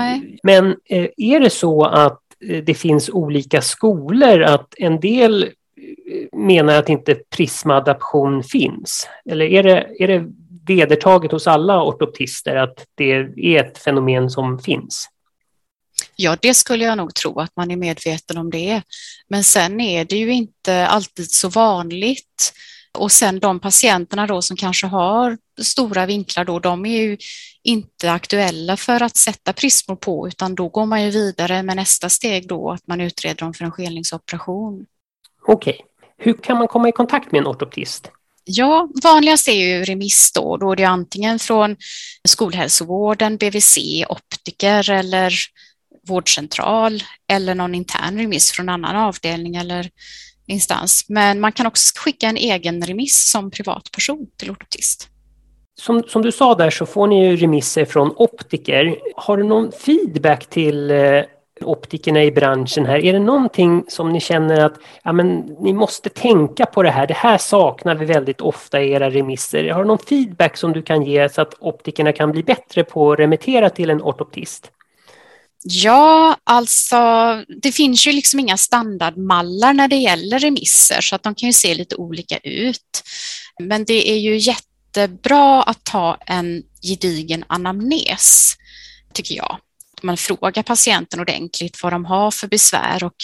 men 0.44 0.76
eh, 0.86 1.08
är 1.18 1.40
det 1.40 1.50
så 1.50 1.86
att 1.86 2.22
eh, 2.50 2.64
det 2.64 2.74
finns 2.74 3.10
olika 3.10 3.62
skolor, 3.62 4.42
att 4.42 4.74
en 4.78 5.00
del 5.00 5.44
eh, 5.44 6.40
menar 6.40 6.76
att 6.76 6.90
inte 6.90 7.16
prismaadaption 7.16 8.44
finns? 8.44 9.08
Eller 9.30 9.46
är 9.46 9.64
det, 9.64 9.88
är 10.00 10.08
det 10.08 10.26
vedertaget 10.68 11.32
hos 11.32 11.48
alla 11.48 11.84
ortoptister 11.84 12.56
att 12.56 12.86
det 12.96 13.12
är 13.12 13.60
ett 13.60 13.78
fenomen 13.78 14.30
som 14.30 14.60
finns? 14.60 15.10
Ja, 16.22 16.38
det 16.42 16.54
skulle 16.54 16.86
jag 16.86 16.98
nog 16.98 17.16
tro 17.16 17.40
att 17.40 17.56
man 17.56 17.72
är 17.72 17.76
medveten 17.76 18.38
om 18.38 18.50
det. 18.50 18.82
Men 19.28 19.44
sen 19.44 19.80
är 19.80 20.06
det 20.06 20.16
ju 20.16 20.34
inte 20.34 20.88
alltid 20.88 21.32
så 21.32 21.50
vanligt. 21.50 22.54
Och 22.98 23.12
sen 23.12 23.40
de 23.40 23.60
patienterna 23.60 24.28
då 24.28 24.42
som 24.42 24.58
kanske 24.58 24.88
har 24.88 25.38
stora 25.62 26.06
vinklar 26.06 26.46
då, 26.46 26.60
de 26.60 26.86
är 26.86 27.02
ju 27.02 27.18
inte 27.64 28.12
aktuella 28.12 28.78
för 28.78 29.04
att 29.04 29.18
sätta 29.18 29.54
prismor 29.54 29.96
på, 29.96 30.28
utan 30.28 30.56
då 30.56 30.68
går 30.68 30.86
man 30.86 31.04
ju 31.04 31.10
vidare 31.10 31.64
med 31.64 31.76
nästa 31.76 32.10
steg 32.10 32.48
då, 32.48 32.72
att 32.72 32.88
man 32.88 33.02
utreder 33.02 33.36
dem 33.36 33.54
för 33.54 33.66
en 33.66 33.72
skelningsoperation. 33.72 34.86
Okej. 35.48 35.74
Okay. 35.74 35.86
Hur 36.18 36.34
kan 36.44 36.58
man 36.58 36.68
komma 36.68 36.90
i 36.90 36.92
kontakt 36.92 37.32
med 37.32 37.40
en 37.40 37.48
ortoptist? 37.48 38.12
Ja, 38.44 38.90
vanligast 39.04 39.48
är 39.48 39.54
ju 39.54 39.84
remiss 39.84 40.32
då. 40.32 40.58
Då 40.58 40.72
är 40.72 40.76
det 40.76 40.84
antingen 40.84 41.40
från 41.40 41.76
skolhälsovården, 42.28 43.38
BVC, 43.38 43.78
optiker 44.10 44.92
eller 44.92 45.34
vårdcentral 46.10 47.04
eller 47.32 47.56
någon 47.56 47.76
intern 47.76 48.18
remiss 48.18 48.52
från 48.52 48.70
annan 48.70 48.96
avdelning 48.96 49.56
eller 49.56 49.90
instans. 50.48 51.06
Men 51.10 51.40
man 51.40 51.52
kan 51.52 51.66
också 51.66 52.00
skicka 52.00 52.28
en 52.28 52.38
egen 52.38 52.82
remiss 52.82 53.32
som 53.32 53.52
privatperson 53.52 54.28
till 54.38 54.52
ortoptist. 54.52 55.10
Som, 55.82 56.04
som 56.04 56.22
du 56.22 56.32
sa 56.32 56.56
där 56.56 56.70
så 56.70 56.86
får 56.86 57.08
ni 57.08 57.28
ju 57.28 57.36
remisser 57.36 57.86
från 57.86 58.14
optiker. 58.18 58.98
Har 59.16 59.38
du 59.38 59.44
någon 59.44 59.72
feedback 59.72 60.46
till 60.46 60.92
eh, 60.92 61.24
optikerna 61.62 62.24
i 62.24 62.32
branschen 62.32 62.86
här? 62.86 63.06
Är 63.06 63.14
det 63.14 63.20
någonting 63.20 63.86
som 63.88 64.12
ni 64.12 64.20
känner 64.20 64.66
att 64.66 64.74
ja, 65.04 65.12
men, 65.12 65.38
ni 65.60 65.74
måste 65.74 66.10
tänka 66.10 66.66
på 66.66 66.84
det 66.84 66.90
här? 66.90 67.08
Det 67.08 67.14
här 67.14 67.38
saknar 67.38 67.96
vi 67.96 68.06
väldigt 68.06 68.42
ofta 68.42 68.82
i 68.82 68.92
era 68.92 69.10
remisser. 69.10 69.70
Har 69.70 69.82
du 69.82 69.88
någon 69.88 70.00
feedback 70.00 70.58
som 70.58 70.74
du 70.74 70.82
kan 70.82 71.04
ge 71.04 71.30
så 71.30 71.42
att 71.42 71.54
optikerna 71.60 72.12
kan 72.12 72.32
bli 72.32 72.44
bättre 72.44 72.84
på 72.84 73.12
att 73.12 73.20
remittera 73.20 73.70
till 73.70 73.90
en 73.90 74.02
ortoptist? 74.02 74.72
Ja, 75.64 76.38
alltså 76.44 76.98
det 77.62 77.72
finns 77.72 78.08
ju 78.08 78.12
liksom 78.12 78.40
inga 78.40 78.58
standardmallar 78.58 79.74
när 79.74 79.88
det 79.88 79.96
gäller 79.96 80.40
remisser 80.40 81.02
så 81.02 81.16
att 81.16 81.24
de 81.24 81.36
kan 81.36 81.50
ju 81.50 81.54
se 81.54 81.76
lite 81.76 81.96
olika 81.96 82.38
ut. 82.38 83.04
Men 83.60 83.86
det 83.86 84.12
är 84.12 84.18
ju 84.18 84.38
jättebra 84.38 85.64
att 85.64 85.84
ta 85.84 86.18
en 86.26 86.64
gedigen 86.82 87.44
anamnes, 87.48 88.54
tycker 89.14 89.36
jag. 89.36 89.58
Man 90.04 90.18
frågar 90.18 90.64
patienten 90.64 91.20
ordentligt 91.20 91.84
vad 91.84 91.94
de 91.94 92.06
har 92.06 92.32
för 92.32 92.48
besvär 92.48 93.04
och 93.04 93.16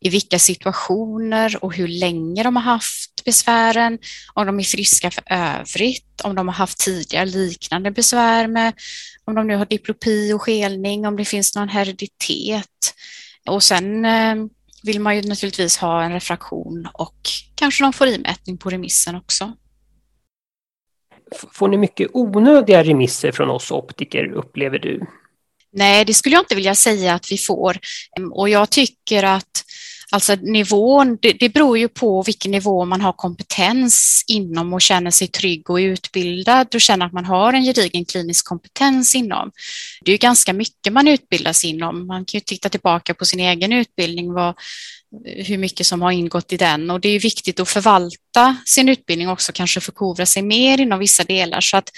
i 0.00 0.08
vilka 0.08 0.38
situationer 0.38 1.64
och 1.64 1.74
hur 1.74 1.88
länge 1.88 2.42
de 2.42 2.56
har 2.56 2.62
haft 2.62 3.24
besvären, 3.24 3.98
om 4.34 4.46
de 4.46 4.58
är 4.58 4.62
friska 4.62 5.10
för 5.10 5.24
övrigt, 5.30 6.20
om 6.24 6.34
de 6.34 6.48
har 6.48 6.54
haft 6.54 6.78
tidigare 6.78 7.26
liknande 7.26 7.90
besvär 7.90 8.46
med 8.46 8.72
om 9.24 9.34
de 9.34 9.46
nu 9.46 9.56
har 9.56 9.66
diplopi 9.66 10.32
och 10.32 10.42
skelning, 10.42 11.06
om 11.06 11.16
det 11.16 11.24
finns 11.24 11.56
någon 11.56 11.68
hereditet. 11.68 12.94
Och 13.48 13.62
sen 13.62 14.04
eh, 14.04 14.34
vill 14.82 15.00
man 15.00 15.16
ju 15.16 15.22
naturligtvis 15.22 15.76
ha 15.76 16.02
en 16.02 16.12
refraktion 16.12 16.88
och 16.94 17.16
kanske 17.54 17.84
någon 17.84 17.92
forimätning 17.92 18.58
på 18.58 18.70
remissen 18.70 19.16
också. 19.16 19.52
Får 21.52 21.68
ni 21.68 21.76
mycket 21.76 22.10
onödiga 22.12 22.82
remisser 22.82 23.32
från 23.32 23.50
oss 23.50 23.70
optiker, 23.70 24.32
upplever 24.32 24.78
du? 24.78 25.06
Nej, 25.72 26.04
det 26.04 26.14
skulle 26.14 26.34
jag 26.34 26.42
inte 26.42 26.54
vilja 26.54 26.74
säga 26.74 27.14
att 27.14 27.32
vi 27.32 27.38
får. 27.38 27.78
Och 28.32 28.48
jag 28.48 28.70
tycker 28.70 29.22
att 29.22 29.64
Alltså 30.10 30.34
nivån, 30.34 31.18
det, 31.22 31.32
det 31.32 31.48
beror 31.48 31.78
ju 31.78 31.88
på 31.88 32.22
vilken 32.22 32.50
nivå 32.50 32.84
man 32.84 33.00
har 33.00 33.12
kompetens 33.12 34.24
inom 34.28 34.72
och 34.72 34.82
känner 34.82 35.10
sig 35.10 35.28
trygg 35.28 35.70
och 35.70 35.76
utbildad 35.76 36.74
och 36.74 36.80
känner 36.80 37.06
att 37.06 37.12
man 37.12 37.24
har 37.24 37.52
en 37.52 37.62
gedigen 37.62 38.04
klinisk 38.04 38.46
kompetens 38.46 39.14
inom. 39.14 39.50
Det 40.04 40.10
är 40.10 40.12
ju 40.12 40.18
ganska 40.18 40.52
mycket 40.52 40.92
man 40.92 41.08
utbildas 41.08 41.64
inom. 41.64 42.06
Man 42.06 42.24
kan 42.24 42.38
ju 42.38 42.40
titta 42.40 42.68
tillbaka 42.68 43.14
på 43.14 43.24
sin 43.24 43.40
egen 43.40 43.72
utbildning, 43.72 44.32
vad, 44.32 44.54
hur 45.24 45.58
mycket 45.58 45.86
som 45.86 46.02
har 46.02 46.12
ingått 46.12 46.52
i 46.52 46.56
den 46.56 46.90
och 46.90 47.00
det 47.00 47.08
är 47.08 47.20
viktigt 47.20 47.60
att 47.60 47.68
förvalta 47.68 48.56
sin 48.66 48.88
utbildning 48.88 49.28
också, 49.28 49.52
kanske 49.52 49.80
förkovra 49.80 50.26
sig 50.26 50.42
mer 50.42 50.80
inom 50.80 50.98
vissa 50.98 51.24
delar 51.24 51.60
så 51.60 51.76
att 51.76 51.90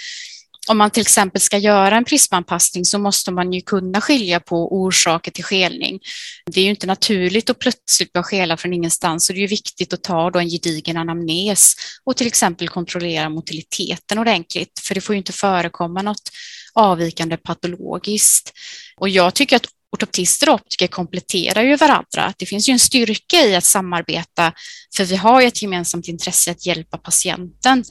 om 0.67 0.77
man 0.77 0.91
till 0.91 1.01
exempel 1.01 1.41
ska 1.41 1.57
göra 1.57 1.97
en 1.97 2.05
prismanpassning 2.05 2.85
så 2.85 2.99
måste 2.99 3.31
man 3.31 3.53
ju 3.53 3.61
kunna 3.61 4.01
skilja 4.01 4.39
på 4.39 4.75
orsaker 4.75 5.31
till 5.31 5.43
skelning. 5.43 5.99
Det 6.45 6.59
är 6.59 6.63
ju 6.63 6.69
inte 6.69 6.87
naturligt 6.87 7.49
att 7.49 7.59
plötsligt 7.59 8.13
börja 8.13 8.23
skela 8.23 8.57
från 8.57 8.73
ingenstans 8.73 9.25
så 9.25 9.33
det 9.33 9.39
är 9.39 9.41
ju 9.41 9.47
viktigt 9.47 9.93
att 9.93 10.03
ta 10.03 10.29
då 10.29 10.39
en 10.39 10.49
gedigen 10.49 10.97
anamnes 10.97 11.75
och 12.03 12.17
till 12.17 12.27
exempel 12.27 12.69
kontrollera 12.69 13.29
motiliteten 13.29 14.19
ordentligt 14.19 14.79
för 14.83 14.95
det 14.95 15.01
får 15.01 15.15
ju 15.15 15.17
inte 15.17 15.33
förekomma 15.33 16.01
något 16.01 16.31
avvikande 16.73 17.37
patologiskt. 17.37 18.53
Och 18.97 19.09
jag 19.09 19.33
tycker 19.33 19.55
att 19.55 19.67
ortoptister 19.91 20.49
och 20.49 20.55
optiker 20.55 20.87
kompletterar 20.87 21.63
ju 21.63 21.75
varandra. 21.75 22.33
Det 22.37 22.45
finns 22.45 22.69
ju 22.69 22.71
en 22.71 22.79
styrka 22.79 23.37
i 23.45 23.55
att 23.55 23.63
samarbeta 23.63 24.53
för 24.95 25.05
vi 25.05 25.15
har 25.15 25.41
ju 25.41 25.47
ett 25.47 25.61
gemensamt 25.61 26.07
intresse 26.07 26.51
att 26.51 26.65
hjälpa 26.65 26.97
patienten. 26.97 27.83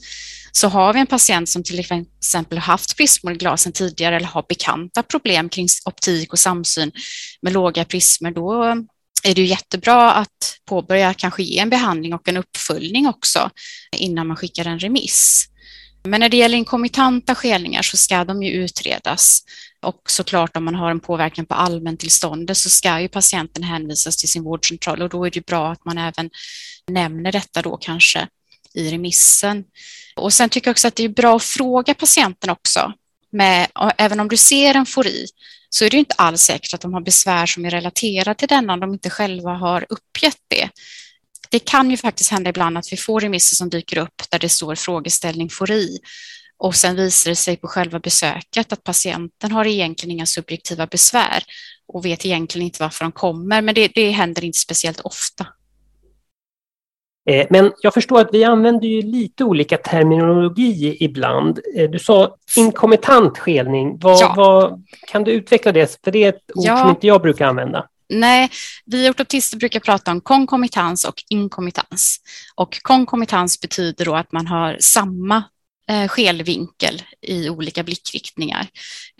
Så 0.51 0.67
har 0.67 0.93
vi 0.93 0.99
en 0.99 1.07
patient 1.07 1.49
som 1.49 1.63
till 1.63 1.79
exempel 1.79 2.57
har 2.57 2.65
haft 2.65 2.97
prismor 2.97 3.33
i 3.33 3.37
glasen 3.37 3.71
tidigare 3.71 4.15
eller 4.15 4.27
har 4.27 4.45
bekanta 4.49 5.03
problem 5.03 5.49
kring 5.49 5.67
optik 5.85 6.33
och 6.33 6.39
samsyn 6.39 6.91
med 7.41 7.53
låga 7.53 7.85
prismer, 7.85 8.31
då 8.31 8.63
är 9.23 9.35
det 9.35 9.41
ju 9.41 9.47
jättebra 9.47 10.11
att 10.11 10.57
påbörja 10.65 11.13
kanske 11.13 11.43
ge 11.43 11.59
en 11.59 11.69
behandling 11.69 12.13
och 12.13 12.27
en 12.27 12.37
uppföljning 12.37 13.07
också 13.07 13.49
innan 13.97 14.27
man 14.27 14.37
skickar 14.37 14.65
en 14.65 14.79
remiss. 14.79 15.47
Men 16.03 16.19
när 16.19 16.29
det 16.29 16.37
gäller 16.37 16.57
inkomitanta 16.57 17.35
skelningar 17.35 17.81
så 17.81 17.97
ska 17.97 18.23
de 18.23 18.43
ju 18.43 18.51
utredas 18.51 19.43
och 19.81 20.01
såklart 20.05 20.57
om 20.57 20.65
man 20.65 20.75
har 20.75 20.91
en 20.91 20.99
påverkan 20.99 21.45
på 21.45 21.53
allmäntillståndet 21.53 22.57
så 22.57 22.69
ska 22.69 23.01
ju 23.01 23.07
patienten 23.07 23.63
hänvisas 23.63 24.17
till 24.17 24.29
sin 24.29 24.43
vårdcentral 24.43 25.01
och 25.01 25.09
då 25.09 25.25
är 25.25 25.31
det 25.31 25.45
bra 25.45 25.71
att 25.71 25.85
man 25.85 25.97
även 25.97 26.29
nämner 26.91 27.31
detta 27.31 27.61
då 27.61 27.77
kanske 27.77 28.27
i 28.73 28.91
remissen. 28.91 29.63
Och 30.15 30.33
sen 30.33 30.49
tycker 30.49 30.67
jag 30.67 30.73
också 30.73 30.87
att 30.87 30.95
det 30.95 31.03
är 31.03 31.09
bra 31.09 31.35
att 31.35 31.43
fråga 31.43 31.93
patienten 31.93 32.49
också. 32.49 32.93
Med, 33.31 33.67
även 33.97 34.19
om 34.19 34.27
du 34.27 34.37
ser 34.37 34.75
en 34.75 34.85
fori 34.85 35.25
så 35.69 35.85
är 35.85 35.89
det 35.89 35.97
inte 35.97 36.15
alls 36.15 36.41
säkert 36.41 36.73
att 36.73 36.81
de 36.81 36.93
har 36.93 37.01
besvär 37.01 37.45
som 37.45 37.65
är 37.65 37.69
relaterade 37.69 38.35
till 38.35 38.47
denna 38.47 38.73
om 38.73 38.79
de 38.79 38.93
inte 38.93 39.09
själva 39.09 39.51
har 39.51 39.85
uppgett 39.89 40.39
det. 40.47 40.69
Det 41.49 41.59
kan 41.59 41.91
ju 41.91 41.97
faktiskt 41.97 42.31
hända 42.31 42.49
ibland 42.49 42.77
att 42.77 42.91
vi 42.91 42.97
får 42.97 43.19
remisser 43.19 43.55
som 43.55 43.69
dyker 43.69 43.97
upp 43.97 44.23
där 44.29 44.39
det 44.39 44.49
står 44.49 44.75
frågeställning 44.75 45.49
fori 45.49 45.99
och 46.63 46.75
sen 46.75 46.95
visar 46.95 47.29
det 47.29 47.35
sig 47.35 47.57
på 47.57 47.67
själva 47.67 47.99
besöket 47.99 48.73
att 48.73 48.83
patienten 48.83 49.51
har 49.51 49.67
egentligen 49.67 50.11
inga 50.11 50.25
subjektiva 50.25 50.87
besvär 50.87 51.43
och 51.87 52.05
vet 52.05 52.25
egentligen 52.25 52.65
inte 52.65 52.83
varför 52.83 53.05
de 53.05 53.11
kommer, 53.11 53.61
men 53.61 53.75
det, 53.75 53.87
det 53.87 54.11
händer 54.11 54.43
inte 54.43 54.59
speciellt 54.59 54.99
ofta. 54.99 55.47
Eh, 57.29 57.47
men 57.49 57.71
jag 57.81 57.93
förstår 57.93 58.19
att 58.19 58.29
vi 58.31 58.43
använder 58.43 58.87
ju 58.87 59.01
lite 59.01 59.43
olika 59.43 59.77
terminologi 59.77 60.97
ibland. 60.99 61.59
Eh, 61.77 61.89
du 61.89 61.99
sa 61.99 62.35
inkompetent 62.57 63.37
skelning. 63.37 63.99
Vad, 63.99 64.21
ja. 64.21 64.33
vad, 64.37 64.85
kan 65.07 65.23
du 65.23 65.31
utveckla 65.31 65.71
det? 65.71 65.99
För 66.03 66.11
det 66.11 66.23
är 66.23 66.29
ett 66.29 66.51
ord 66.55 66.65
ja. 66.65 66.77
som 66.77 66.89
inte 66.89 67.07
jag 67.07 67.21
brukar 67.21 67.47
använda. 67.47 67.87
Nej, 68.09 68.49
vi 68.85 69.09
ortoptister 69.09 69.57
brukar 69.57 69.79
prata 69.79 70.11
om 70.11 70.21
konkomitans 70.21 71.05
och 71.05 71.23
inkomitans. 71.29 72.17
Och 72.55 72.79
konkomitans 72.81 73.61
betyder 73.61 74.05
då 74.05 74.15
att 74.15 74.31
man 74.31 74.47
har 74.47 74.77
samma 74.79 75.43
Eh, 75.91 76.07
skelvinkel 76.07 77.01
i 77.21 77.49
olika 77.49 77.83
blickriktningar. 77.83 78.67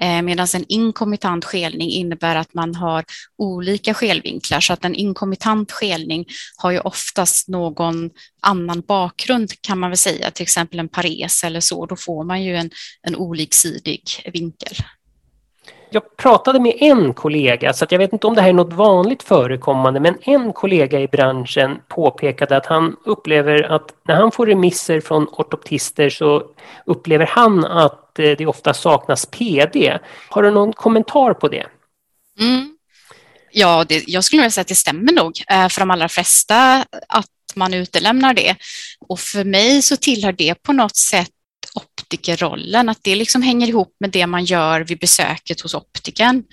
Eh, 0.01 0.21
Medan 0.21 0.47
en 0.55 0.65
inkommitant 0.67 1.45
skelning 1.45 1.89
innebär 1.89 2.35
att 2.35 2.53
man 2.53 2.75
har 2.75 3.05
olika 3.37 3.93
skelvinklar 3.93 4.59
så 4.59 4.73
att 4.73 4.85
en 4.85 4.95
inkommitant 4.95 5.71
skelning 5.71 6.25
har 6.57 6.71
ju 6.71 6.79
oftast 6.79 7.47
någon 7.47 8.09
annan 8.41 8.81
bakgrund 8.81 9.51
kan 9.61 9.79
man 9.79 9.89
väl 9.89 9.97
säga, 9.97 10.31
till 10.31 10.43
exempel 10.43 10.79
en 10.79 10.89
pares 10.89 11.43
eller 11.43 11.59
så. 11.59 11.85
Då 11.85 11.95
får 11.95 12.23
man 12.23 12.43
ju 12.43 12.55
en, 12.55 12.71
en 13.07 13.15
oliksidig 13.15 14.03
vinkel 14.33 14.75
jag 15.93 16.17
pratade 16.17 16.59
med 16.59 16.73
en 16.79 17.13
kollega, 17.13 17.73
så 17.73 17.85
jag 17.89 17.99
vet 17.99 18.13
inte 18.13 18.27
om 18.27 18.35
det 18.35 18.41
här 18.41 18.49
är 18.49 18.53
något 18.53 18.73
vanligt 18.73 19.23
förekommande, 19.23 19.99
men 19.99 20.17
en 20.21 20.53
kollega 20.53 20.99
i 20.99 21.07
branschen 21.07 21.81
påpekade 21.87 22.57
att 22.57 22.65
han 22.65 22.95
upplever 23.05 23.63
att 23.63 23.93
när 24.07 24.15
han 24.15 24.31
får 24.31 24.45
remisser 24.45 25.01
från 25.01 25.27
ortoptister 25.27 26.09
så 26.09 26.43
upplever 26.85 27.25
han 27.25 27.65
att 27.65 28.19
eh, 28.19 28.31
det 28.37 28.45
ofta 28.45 28.73
saknas 28.73 29.25
PD. 29.25 29.99
Har 30.29 30.43
du 30.43 30.51
någon 30.51 30.73
kommentar 30.73 31.33
på 31.33 31.47
det? 31.47 31.65
Mm. 32.39 32.77
Ja, 33.51 33.85
det, 33.89 34.03
jag 34.07 34.23
skulle 34.23 34.41
vilja 34.41 34.51
säga 34.51 34.61
att 34.61 34.67
det 34.67 34.75
stämmer 34.75 35.13
nog 35.13 35.43
eh, 35.49 35.67
för 35.69 35.81
de 35.81 35.91
allra 35.91 36.09
flesta 36.09 36.85
att 37.07 37.27
man 37.55 37.73
utelämnar 37.73 38.33
det. 38.33 38.55
Och 39.07 39.19
för 39.19 39.43
mig 39.43 39.81
så 39.81 39.97
tillhör 39.97 40.31
det 40.31 40.63
på 40.63 40.73
något 40.73 40.95
sätt 40.95 41.29
optikerrollen, 41.75 42.89
att 42.89 42.99
det 43.01 43.15
liksom 43.15 43.41
hänger 43.41 43.67
ihop 43.67 43.95
med 43.99 44.09
det 44.09 44.27
man 44.27 44.45
gör 44.45 44.81
vid 44.81 44.99
besöket 44.99 45.61
hos 45.61 45.73
optiken. 45.73 46.43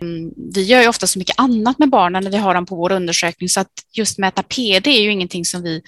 Mm, 0.00 0.30
vi 0.54 0.62
gör 0.62 0.82
ju 0.82 0.88
ofta 0.88 1.06
så 1.06 1.18
mycket 1.18 1.38
annat 1.38 1.78
med 1.78 1.90
barnen 1.90 2.24
när 2.24 2.30
vi 2.30 2.36
har 2.36 2.54
dem 2.54 2.66
på 2.66 2.76
vår 2.76 2.92
undersökning 2.92 3.48
så 3.48 3.60
att 3.60 3.72
just 3.92 4.18
mäta 4.18 4.42
PD 4.42 4.90
är 4.90 5.02
ju 5.02 5.12
ingenting 5.12 5.44
som 5.44 5.62
vi 5.62 5.82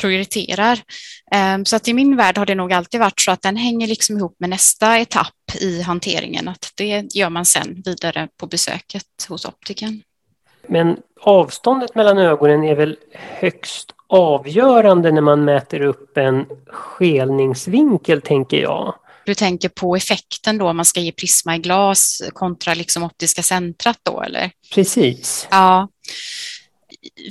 prioriterar. 0.00 0.80
Ehm, 1.32 1.64
så 1.64 1.76
att 1.76 1.88
i 1.88 1.94
min 1.94 2.16
värld 2.16 2.38
har 2.38 2.46
det 2.46 2.54
nog 2.54 2.72
alltid 2.72 3.00
varit 3.00 3.20
så 3.20 3.30
att 3.30 3.42
den 3.42 3.56
hänger 3.56 3.86
liksom 3.86 4.16
ihop 4.16 4.36
med 4.38 4.50
nästa 4.50 4.98
etapp 4.98 5.32
i 5.60 5.82
hanteringen, 5.82 6.48
att 6.48 6.72
det 6.74 7.14
gör 7.14 7.30
man 7.30 7.44
sen 7.44 7.82
vidare 7.84 8.28
på 8.40 8.46
besöket 8.46 9.26
hos 9.28 9.44
optiken. 9.44 10.02
Men 10.68 10.96
avståndet 11.20 11.94
mellan 11.94 12.18
ögonen 12.18 12.64
är 12.64 12.74
väl 12.74 12.96
högst 13.12 13.95
avgörande 14.08 15.12
när 15.12 15.20
man 15.20 15.44
mäter 15.44 15.82
upp 15.82 16.16
en 16.16 16.46
skelningsvinkel, 16.66 18.22
tänker 18.22 18.62
jag. 18.62 18.94
Du 19.26 19.34
tänker 19.34 19.68
på 19.68 19.96
effekten 19.96 20.58
då, 20.58 20.68
om 20.68 20.76
man 20.76 20.84
ska 20.84 21.00
ge 21.00 21.12
prisma 21.12 21.56
i 21.56 21.58
glas 21.58 22.22
kontra 22.32 22.74
liksom 22.74 23.02
optiska 23.02 23.42
centrat 23.42 23.98
då, 24.02 24.22
eller? 24.22 24.50
Precis. 24.74 25.48
Ja. 25.50 25.88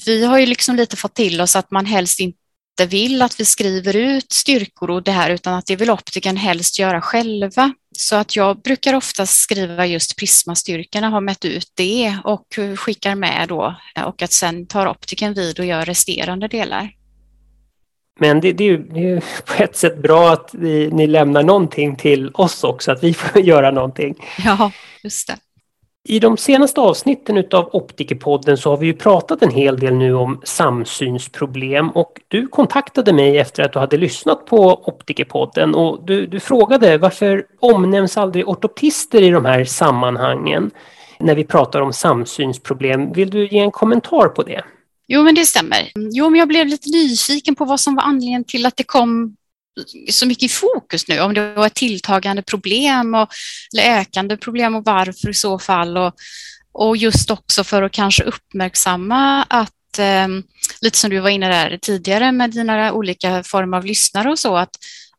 Vi 0.05 0.25
har 0.25 0.39
ju 0.39 0.45
liksom 0.45 0.75
lite 0.75 0.95
fått 0.95 1.13
till 1.13 1.41
oss 1.41 1.55
att 1.55 1.71
man 1.71 1.85
helst 1.85 2.19
inte 2.19 2.85
vill 2.89 3.21
att 3.21 3.39
vi 3.39 3.45
skriver 3.45 3.95
ut 3.95 4.31
styrkor 4.31 4.89
och 4.89 5.03
det 5.03 5.11
här 5.11 5.29
utan 5.29 5.53
att 5.53 5.65
det 5.65 5.75
vill 5.75 5.91
optiken 5.91 6.38
helst 6.38 6.79
göra 6.79 7.01
själva. 7.01 7.73
Så 7.97 8.15
att 8.15 8.36
jag 8.36 8.62
brukar 8.62 8.93
ofta 8.93 9.25
skriva 9.25 9.86
just 9.86 10.17
prismastyrkorna, 10.17 11.10
har 11.10 11.21
mätt 11.21 11.45
ut 11.45 11.71
det 11.75 12.17
och 12.23 12.45
skickar 12.77 13.15
med 13.15 13.45
då 13.49 13.75
och 14.05 14.21
att 14.21 14.31
sen 14.31 14.67
tar 14.67 14.88
optiken 14.88 15.34
vid 15.34 15.60
och 15.60 15.65
gör 15.65 15.86
resterande 15.86 16.47
delar. 16.47 16.91
Men 18.19 18.41
det, 18.41 18.51
det, 18.51 18.63
är 18.63 18.67
ju, 18.67 18.77
det, 18.77 18.99
är 18.99 19.03
ju, 19.03 19.21
på 19.45 19.63
ett 19.63 19.75
sätt 19.75 19.97
bra 19.97 20.34
att 20.34 20.53
ni, 20.53 20.89
ni 20.93 21.08
lämnar 21.08 21.43
någonting 21.43 21.95
till 21.95 22.31
oss 22.34 22.63
också, 22.63 22.91
att 22.91 23.03
vi 23.03 23.13
får 23.13 23.41
göra 23.45 23.71
någonting. 23.71 24.15
Ja, 24.45 24.71
just 25.03 25.27
det. 25.27 25.38
I 26.07 26.19
de 26.19 26.37
senaste 26.37 26.81
avsnitten 26.81 27.43
av 27.51 27.69
Optikerpodden 27.73 28.57
så 28.57 28.69
har 28.69 28.77
vi 28.77 28.85
ju 28.85 28.93
pratat 28.93 29.41
en 29.41 29.51
hel 29.51 29.79
del 29.79 29.93
nu 29.93 30.13
om 30.13 30.41
samsynsproblem 30.43 31.89
och 31.89 32.21
du 32.27 32.47
kontaktade 32.47 33.13
mig 33.13 33.37
efter 33.37 33.63
att 33.63 33.73
du 33.73 33.79
hade 33.79 33.97
lyssnat 33.97 34.45
på 34.45 34.89
Optikerpodden 34.89 35.75
och 35.75 36.05
du, 36.05 36.27
du 36.27 36.39
frågade 36.39 36.97
varför 36.97 37.45
omnämns 37.59 38.17
aldrig 38.17 38.47
ortoptister 38.47 39.21
i 39.21 39.29
de 39.29 39.45
här 39.45 39.63
sammanhangen 39.63 40.71
när 41.19 41.35
vi 41.35 41.43
pratar 41.43 41.81
om 41.81 41.93
samsynsproblem. 41.93 43.13
Vill 43.13 43.29
du 43.29 43.47
ge 43.47 43.59
en 43.59 43.71
kommentar 43.71 44.27
på 44.27 44.43
det? 44.43 44.63
Jo, 45.07 45.23
men 45.23 45.35
det 45.35 45.45
stämmer. 45.45 45.91
Jo, 45.95 46.29
men 46.29 46.39
jag 46.39 46.47
blev 46.47 46.67
lite 46.67 46.89
nyfiken 46.89 47.55
på 47.55 47.65
vad 47.65 47.79
som 47.79 47.95
var 47.95 48.03
anledningen 48.03 48.43
till 48.43 48.65
att 48.65 48.77
det 48.77 48.83
kom 48.83 49.35
så 50.09 50.25
mycket 50.25 50.43
i 50.43 50.49
fokus 50.49 51.07
nu, 51.07 51.19
om 51.19 51.33
det 51.33 51.53
var 51.53 51.67
ett 51.67 51.73
tilltagande 51.73 52.41
problem 52.41 53.15
och, 53.15 53.29
eller 53.73 53.99
ökande 53.99 54.38
problem 54.38 54.75
och 54.75 54.85
varför 54.85 55.29
i 55.29 55.33
så 55.33 55.59
fall. 55.59 55.97
Och, 55.97 56.13
och 56.71 56.97
just 56.97 57.31
också 57.31 57.63
för 57.63 57.83
att 57.83 57.91
kanske 57.91 58.23
uppmärksamma 58.23 59.43
att, 59.43 59.99
eh, 59.99 60.27
lite 60.81 60.97
som 60.97 61.09
du 61.09 61.19
var 61.19 61.29
inne 61.29 61.49
där 61.49 61.77
tidigare 61.81 62.31
med 62.31 62.51
dina 62.51 62.93
olika 62.93 63.43
former 63.43 63.77
av 63.77 63.85
lyssnare 63.85 64.29
och 64.29 64.39
så, 64.39 64.57
att, 64.57 64.69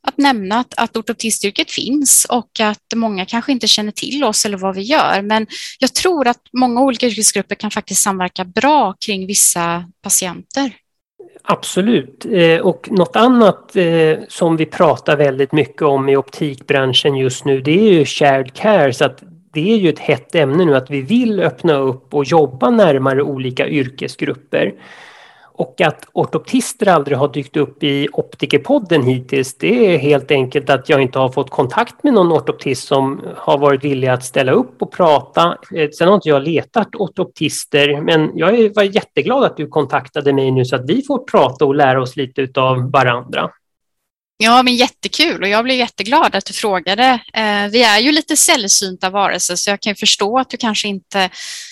att 0.02 0.18
nämna 0.18 0.58
att, 0.58 0.74
att 0.76 0.96
ortoptistyrket 0.96 1.70
finns 1.70 2.26
och 2.28 2.60
att 2.60 2.84
många 2.94 3.26
kanske 3.26 3.52
inte 3.52 3.68
känner 3.68 3.92
till 3.92 4.24
oss 4.24 4.46
eller 4.46 4.58
vad 4.58 4.74
vi 4.74 4.82
gör. 4.82 5.22
Men 5.22 5.46
jag 5.78 5.94
tror 5.94 6.28
att 6.28 6.40
många 6.52 6.80
olika 6.80 7.06
yrkesgrupper 7.06 7.54
kan 7.54 7.70
faktiskt 7.70 8.02
samverka 8.02 8.44
bra 8.44 8.94
kring 9.00 9.26
vissa 9.26 9.84
patienter. 10.02 10.72
Absolut. 11.48 12.26
Eh, 12.32 12.60
och 12.60 12.88
något 12.90 13.16
annat 13.16 13.76
eh, 13.76 14.18
som 14.28 14.56
vi 14.56 14.66
pratar 14.66 15.16
väldigt 15.16 15.52
mycket 15.52 15.82
om 15.82 16.08
i 16.08 16.16
optikbranschen 16.16 17.16
just 17.16 17.44
nu 17.44 17.60
det 17.60 17.88
är 17.88 17.92
ju 17.92 18.04
shared 18.04 18.54
care. 18.54 18.92
Så 18.92 19.04
att 19.04 19.22
det 19.52 19.72
är 19.72 19.76
ju 19.76 19.88
ett 19.88 19.98
hett 19.98 20.34
ämne 20.34 20.64
nu 20.64 20.76
att 20.76 20.90
vi 20.90 21.02
vill 21.02 21.40
öppna 21.40 21.74
upp 21.74 22.14
och 22.14 22.24
jobba 22.24 22.70
närmare 22.70 23.22
olika 23.22 23.68
yrkesgrupper. 23.68 24.74
Och 25.58 25.80
att 25.80 26.06
ortoptister 26.12 26.88
aldrig 26.88 27.18
har 27.18 27.28
dykt 27.28 27.56
upp 27.56 27.82
i 27.82 28.08
Optikerpodden 28.12 29.02
hittills, 29.02 29.54
det 29.58 29.94
är 29.94 29.98
helt 29.98 30.30
enkelt 30.30 30.70
att 30.70 30.88
jag 30.88 31.02
inte 31.02 31.18
har 31.18 31.28
fått 31.28 31.50
kontakt 31.50 32.02
med 32.02 32.14
någon 32.14 32.32
ortoptist 32.32 32.88
som 32.88 33.20
har 33.36 33.58
varit 33.58 33.84
villig 33.84 34.08
att 34.08 34.24
ställa 34.24 34.52
upp 34.52 34.82
och 34.82 34.92
prata. 34.92 35.58
Eh, 35.74 35.90
sen 35.90 36.08
har 36.08 36.14
inte 36.14 36.28
jag 36.28 36.42
letat 36.42 36.94
ortoptister, 36.94 38.00
men 38.00 38.30
jag 38.34 38.74
var 38.74 38.82
jätteglad 38.82 39.44
att 39.44 39.56
du 39.56 39.66
kontaktade 39.66 40.32
mig 40.32 40.50
nu 40.50 40.64
så 40.64 40.76
att 40.76 40.90
vi 40.90 41.02
får 41.06 41.18
prata 41.18 41.64
och 41.64 41.74
lära 41.74 42.02
oss 42.02 42.16
lite 42.16 42.60
av 42.60 42.90
varandra. 42.90 43.50
Ja, 44.38 44.62
men 44.62 44.76
jättekul 44.76 45.42
och 45.42 45.48
jag 45.48 45.64
blev 45.64 45.76
jätteglad 45.76 46.34
att 46.34 46.46
du 46.46 46.52
frågade. 46.52 47.04
Eh, 47.34 47.70
vi 47.70 47.82
är 47.82 47.98
ju 47.98 48.12
lite 48.12 48.36
sällsynta 48.36 49.10
varelser 49.10 49.56
så 49.56 49.70
jag 49.70 49.80
kan 49.80 49.94
förstå 49.94 50.38
att 50.38 50.50
du 50.50 50.56
kanske 50.56 50.88
inte 50.88 51.30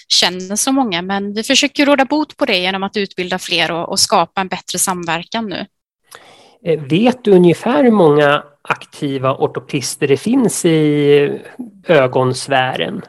känner 0.09 0.57
så 0.57 0.73
många, 0.73 1.03
men 1.03 1.35
vi 1.35 1.43
försöker 1.43 1.87
råda 1.87 2.05
bot 2.05 2.37
på 2.37 2.45
det 2.45 2.59
genom 2.59 2.83
att 2.83 2.97
utbilda 2.97 3.39
fler 3.39 3.71
och, 3.71 4.01
skapa 4.01 4.41
en 4.41 4.49
bättre 4.49 4.79
samverkan 4.79 5.47
nu. 5.47 5.67
Eh, 6.65 6.81
vet 6.81 7.25
du 7.25 7.31
ungefär 7.31 7.85
hur 7.85 7.91
många 7.91 8.45
aktiva 8.63 9.37
ortoptister 9.37 10.09
det 10.09 10.17
finns 10.17 10.65
i 10.65 11.41
ögonsfären? 11.89 13.03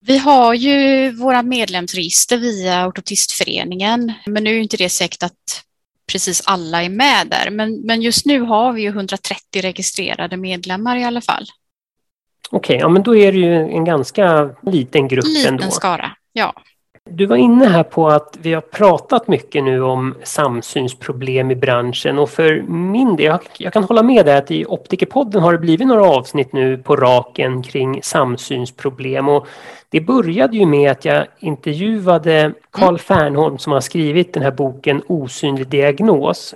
Vi 0.00 0.18
har 0.18 0.54
ju 0.54 1.10
våra 1.10 1.42
medlemsregister 1.42 2.36
via 2.36 2.86
Ortoptistföreningen, 2.86 4.12
men 4.26 4.44
nu 4.44 4.56
är 4.56 4.60
inte 4.60 4.76
det 4.76 4.88
säkert 4.88 5.22
att 5.22 5.64
precis 6.12 6.42
alla 6.46 6.82
är 6.82 6.88
med 6.88 7.26
där. 7.26 7.50
Men, 7.50 7.80
men 7.80 8.02
just 8.02 8.26
nu 8.26 8.40
har 8.40 8.72
vi 8.72 8.82
ju 8.82 8.88
130 8.88 9.62
registrerade 9.62 10.36
medlemmar 10.36 10.96
i 10.96 11.04
alla 11.04 11.20
fall. 11.20 11.46
Okej, 12.50 12.58
okay, 12.58 12.76
ja 12.76 12.88
men 12.88 13.02
då 13.02 13.16
är 13.16 13.32
det 13.32 13.38
ju 13.38 13.54
en 13.54 13.84
ganska 13.84 14.50
liten 14.62 15.08
grupp 15.08 15.24
liten 15.24 15.48
ändå. 15.48 15.60
Liten 15.60 15.72
skara, 15.72 16.10
ja. 16.32 16.54
Du 17.10 17.26
var 17.26 17.36
inne 17.36 17.66
här 17.66 17.82
på 17.82 18.08
att 18.08 18.38
vi 18.42 18.54
har 18.54 18.60
pratat 18.60 19.28
mycket 19.28 19.64
nu 19.64 19.82
om 19.82 20.14
samsynsproblem 20.22 21.50
i 21.50 21.56
branschen 21.56 22.18
och 22.18 22.30
för 22.30 22.62
min 22.68 23.16
del, 23.16 23.26
jag, 23.26 23.40
jag 23.58 23.72
kan 23.72 23.84
hålla 23.84 24.02
med 24.02 24.26
dig 24.26 24.36
att 24.36 24.50
i 24.50 24.64
Optikerpodden 24.64 25.42
har 25.42 25.52
det 25.52 25.58
blivit 25.58 25.86
några 25.86 26.06
avsnitt 26.06 26.52
nu 26.52 26.78
på 26.78 26.96
raken 26.96 27.62
kring 27.62 28.02
samsynsproblem 28.02 29.28
och 29.28 29.46
det 29.90 30.00
började 30.00 30.56
ju 30.56 30.66
med 30.66 30.90
att 30.90 31.04
jag 31.04 31.26
intervjuade 31.38 32.52
Karl 32.70 32.88
mm. 32.88 32.98
Fernholm 32.98 33.58
som 33.58 33.72
har 33.72 33.80
skrivit 33.80 34.34
den 34.34 34.42
här 34.42 34.50
boken 34.50 35.02
Osynlig 35.06 35.68
diagnos. 35.68 36.54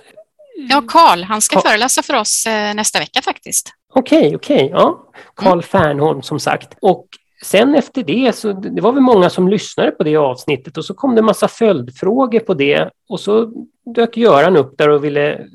Ja, 0.69 0.83
Karl, 0.87 1.23
han 1.23 1.41
ska 1.41 1.55
Carl... 1.55 1.69
föreläsa 1.69 2.03
för 2.03 2.13
oss 2.13 2.45
eh, 2.45 2.73
nästa 2.73 2.99
vecka 2.99 3.21
faktiskt. 3.21 3.69
Okej, 3.93 4.17
okay, 4.17 4.35
okej, 4.35 4.65
okay, 4.65 4.69
ja. 4.69 4.99
Karl 5.35 5.53
mm. 5.53 5.63
Fernholm 5.63 6.21
som 6.21 6.39
sagt. 6.39 6.77
Och 6.81 7.07
sen 7.43 7.75
efter 7.75 8.03
det 8.03 8.35
så 8.35 8.53
det 8.53 8.81
var 8.81 8.91
väl 8.91 9.01
många 9.01 9.29
som 9.29 9.47
lyssnade 9.47 9.91
på 9.91 10.03
det 10.03 10.15
avsnittet 10.15 10.77
och 10.77 10.85
så 10.85 10.93
kom 10.93 11.15
det 11.15 11.21
massa 11.21 11.47
följdfrågor 11.47 12.39
på 12.39 12.53
det 12.53 12.89
och 13.09 13.19
så 13.19 13.51
dök 13.95 14.17
Göran 14.17 14.57
upp 14.57 14.77
där 14.77 14.89
och 14.89 15.03
ville 15.03 15.47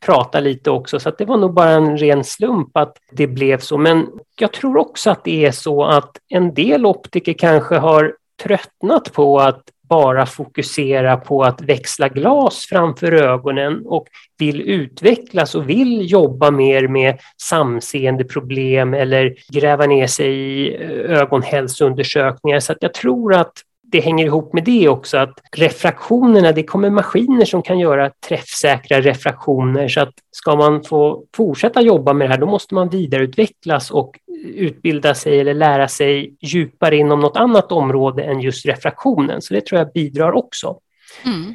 prata 0.00 0.40
lite 0.40 0.70
också 0.70 1.00
så 1.00 1.10
det 1.18 1.24
var 1.24 1.36
nog 1.36 1.54
bara 1.54 1.70
en 1.70 1.96
ren 1.98 2.24
slump 2.24 2.76
att 2.76 2.96
det 3.12 3.26
blev 3.26 3.58
så. 3.58 3.78
Men 3.78 4.06
jag 4.38 4.52
tror 4.52 4.76
också 4.76 5.10
att 5.10 5.24
det 5.24 5.44
är 5.46 5.52
så 5.52 5.84
att 5.84 6.10
en 6.28 6.54
del 6.54 6.86
optiker 6.86 7.32
kanske 7.32 7.76
har 7.76 8.16
tröttnat 8.42 9.12
på 9.12 9.40
att 9.40 9.62
bara 9.90 10.26
fokusera 10.26 11.16
på 11.16 11.42
att 11.42 11.62
växla 11.62 12.08
glas 12.08 12.66
framför 12.68 13.12
ögonen 13.12 13.82
och 13.86 14.06
vill 14.38 14.60
utvecklas 14.60 15.54
och 15.54 15.68
vill 15.68 16.12
jobba 16.12 16.50
mer 16.50 16.88
med 16.88 17.18
samseendeproblem 17.42 18.94
eller 18.94 19.34
gräva 19.52 19.86
ner 19.86 20.06
sig 20.06 20.32
i 20.32 20.74
eh, 20.74 20.90
ögonhälsoundersökningar. 20.90 22.60
Så 22.60 22.72
att 22.72 22.78
jag 22.80 22.94
tror 22.94 23.34
att 23.34 23.52
det 23.90 24.00
hänger 24.00 24.26
ihop 24.26 24.52
med 24.52 24.64
det 24.64 24.88
också 24.88 25.18
att 25.18 25.40
refraktionerna, 25.56 26.52
det 26.52 26.62
kommer 26.62 26.90
maskiner 26.90 27.44
som 27.44 27.62
kan 27.62 27.78
göra 27.78 28.10
träffsäkra 28.28 29.00
refraktioner 29.00 29.88
så 29.88 30.00
att 30.00 30.14
ska 30.30 30.56
man 30.56 30.84
få 30.84 31.24
fortsätta 31.36 31.80
jobba 31.80 32.12
med 32.12 32.28
det 32.28 32.32
här 32.32 32.40
då 32.40 32.46
måste 32.46 32.74
man 32.74 32.88
vidareutvecklas 32.88 33.90
och 33.90 34.18
utbilda 34.44 35.14
sig 35.14 35.40
eller 35.40 35.54
lära 35.54 35.88
sig 35.88 36.36
djupare 36.40 36.96
inom 36.96 37.20
något 37.20 37.36
annat 37.36 37.72
område 37.72 38.22
än 38.22 38.40
just 38.40 38.66
refraktionen. 38.66 39.42
Så 39.42 39.54
det 39.54 39.66
tror 39.66 39.78
jag 39.78 39.92
bidrar 39.92 40.32
också. 40.32 40.78
Mm. 41.24 41.54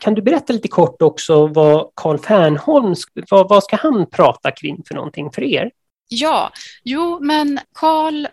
Kan 0.00 0.14
du 0.14 0.22
berätta 0.22 0.52
lite 0.52 0.68
kort 0.68 1.02
också 1.02 1.46
vad 1.46 1.90
Karl 1.94 2.18
Fernholm, 2.18 2.94
vad, 3.30 3.48
vad 3.48 3.64
ska 3.64 3.76
han 3.76 4.06
prata 4.10 4.50
kring 4.50 4.82
för 4.88 4.94
någonting 4.94 5.30
för 5.30 5.42
er? 5.42 5.70
Ja, 6.08 6.50
jo 6.84 7.18
men 7.20 7.58
Karl 7.74 8.26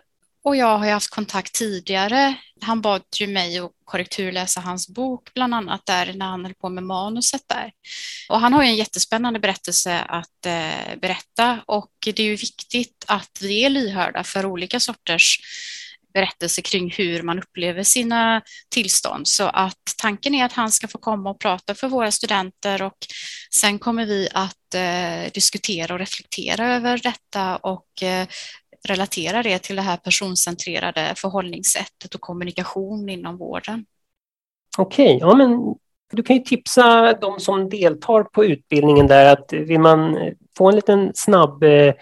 och 0.44 0.56
jag 0.56 0.78
har 0.78 0.90
haft 0.90 1.10
kontakt 1.10 1.54
tidigare. 1.54 2.34
Han 2.60 2.80
bad 2.80 3.02
ju 3.20 3.26
mig 3.26 3.58
att 3.58 3.70
korrekturläsa 3.84 4.60
hans 4.60 4.88
bok, 4.88 5.34
bland 5.34 5.54
annat 5.54 5.86
där 5.86 6.12
när 6.12 6.26
han 6.26 6.44
höll 6.44 6.54
på 6.54 6.68
med 6.68 6.84
manuset 6.84 7.42
där. 7.46 7.72
Och 8.28 8.40
han 8.40 8.52
har 8.52 8.62
ju 8.62 8.68
en 8.68 8.76
jättespännande 8.76 9.40
berättelse 9.40 10.00
att 10.00 10.46
eh, 10.46 10.98
berätta 11.00 11.62
och 11.66 11.90
det 12.04 12.18
är 12.18 12.26
ju 12.26 12.36
viktigt 12.36 13.04
att 13.06 13.38
vi 13.40 13.64
är 13.64 13.70
lyhörda 13.70 14.24
för 14.24 14.46
olika 14.46 14.80
sorters 14.80 15.40
berättelser 16.14 16.62
kring 16.62 16.90
hur 16.90 17.22
man 17.22 17.38
upplever 17.38 17.82
sina 17.82 18.42
tillstånd. 18.68 19.28
Så 19.28 19.44
att 19.44 19.94
tanken 19.98 20.34
är 20.34 20.44
att 20.44 20.52
han 20.52 20.72
ska 20.72 20.88
få 20.88 20.98
komma 20.98 21.30
och 21.30 21.40
prata 21.40 21.74
för 21.74 21.88
våra 21.88 22.10
studenter 22.10 22.82
och 22.82 22.98
sen 23.50 23.78
kommer 23.78 24.06
vi 24.06 24.28
att 24.32 24.74
eh, 24.74 25.32
diskutera 25.32 25.94
och 25.94 26.00
reflektera 26.00 26.74
över 26.74 26.98
detta 26.98 27.56
och 27.56 28.02
eh, 28.02 28.28
relatera 28.88 29.42
det 29.42 29.58
till 29.58 29.76
det 29.76 29.82
här 29.82 29.96
personcentrerade 29.96 31.12
förhållningssättet 31.16 32.14
och 32.14 32.20
kommunikation 32.20 33.08
inom 33.08 33.36
vården. 33.36 33.84
Okej, 34.78 35.18
ja 35.20 35.34
men 35.34 35.74
du 36.12 36.22
kan 36.22 36.36
ju 36.36 36.42
tipsa 36.42 37.12
de 37.12 37.40
som 37.40 37.68
deltar 37.68 38.22
på 38.22 38.44
utbildningen 38.44 39.06
där 39.06 39.32
att 39.32 39.52
vill 39.52 39.80
man 39.80 40.18
få 40.56 40.68
en 40.68 40.76
liten 40.76 41.10
snabb 41.14 41.62
eh, 41.62 41.94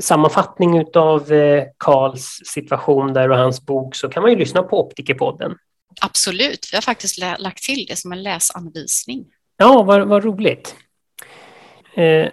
sammanfattning 0.00 0.84
av 0.94 1.32
eh, 1.32 1.64
Karls 1.78 2.40
situation 2.44 3.12
där 3.12 3.30
och 3.30 3.38
hans 3.38 3.66
bok 3.66 3.94
så 3.94 4.08
kan 4.08 4.22
man 4.22 4.32
ju 4.32 4.38
lyssna 4.38 4.62
på 4.62 4.80
Optikerpodden. 4.80 5.56
Absolut, 6.00 6.68
vi 6.72 6.76
har 6.76 6.82
faktiskt 6.82 7.18
lagt 7.38 7.62
till 7.62 7.86
det 7.88 7.96
som 7.96 8.12
en 8.12 8.22
läsanvisning. 8.22 9.26
Ja, 9.56 9.82
vad, 9.82 10.08
vad 10.08 10.24
roligt. 10.24 10.74
Eh, 11.94 12.28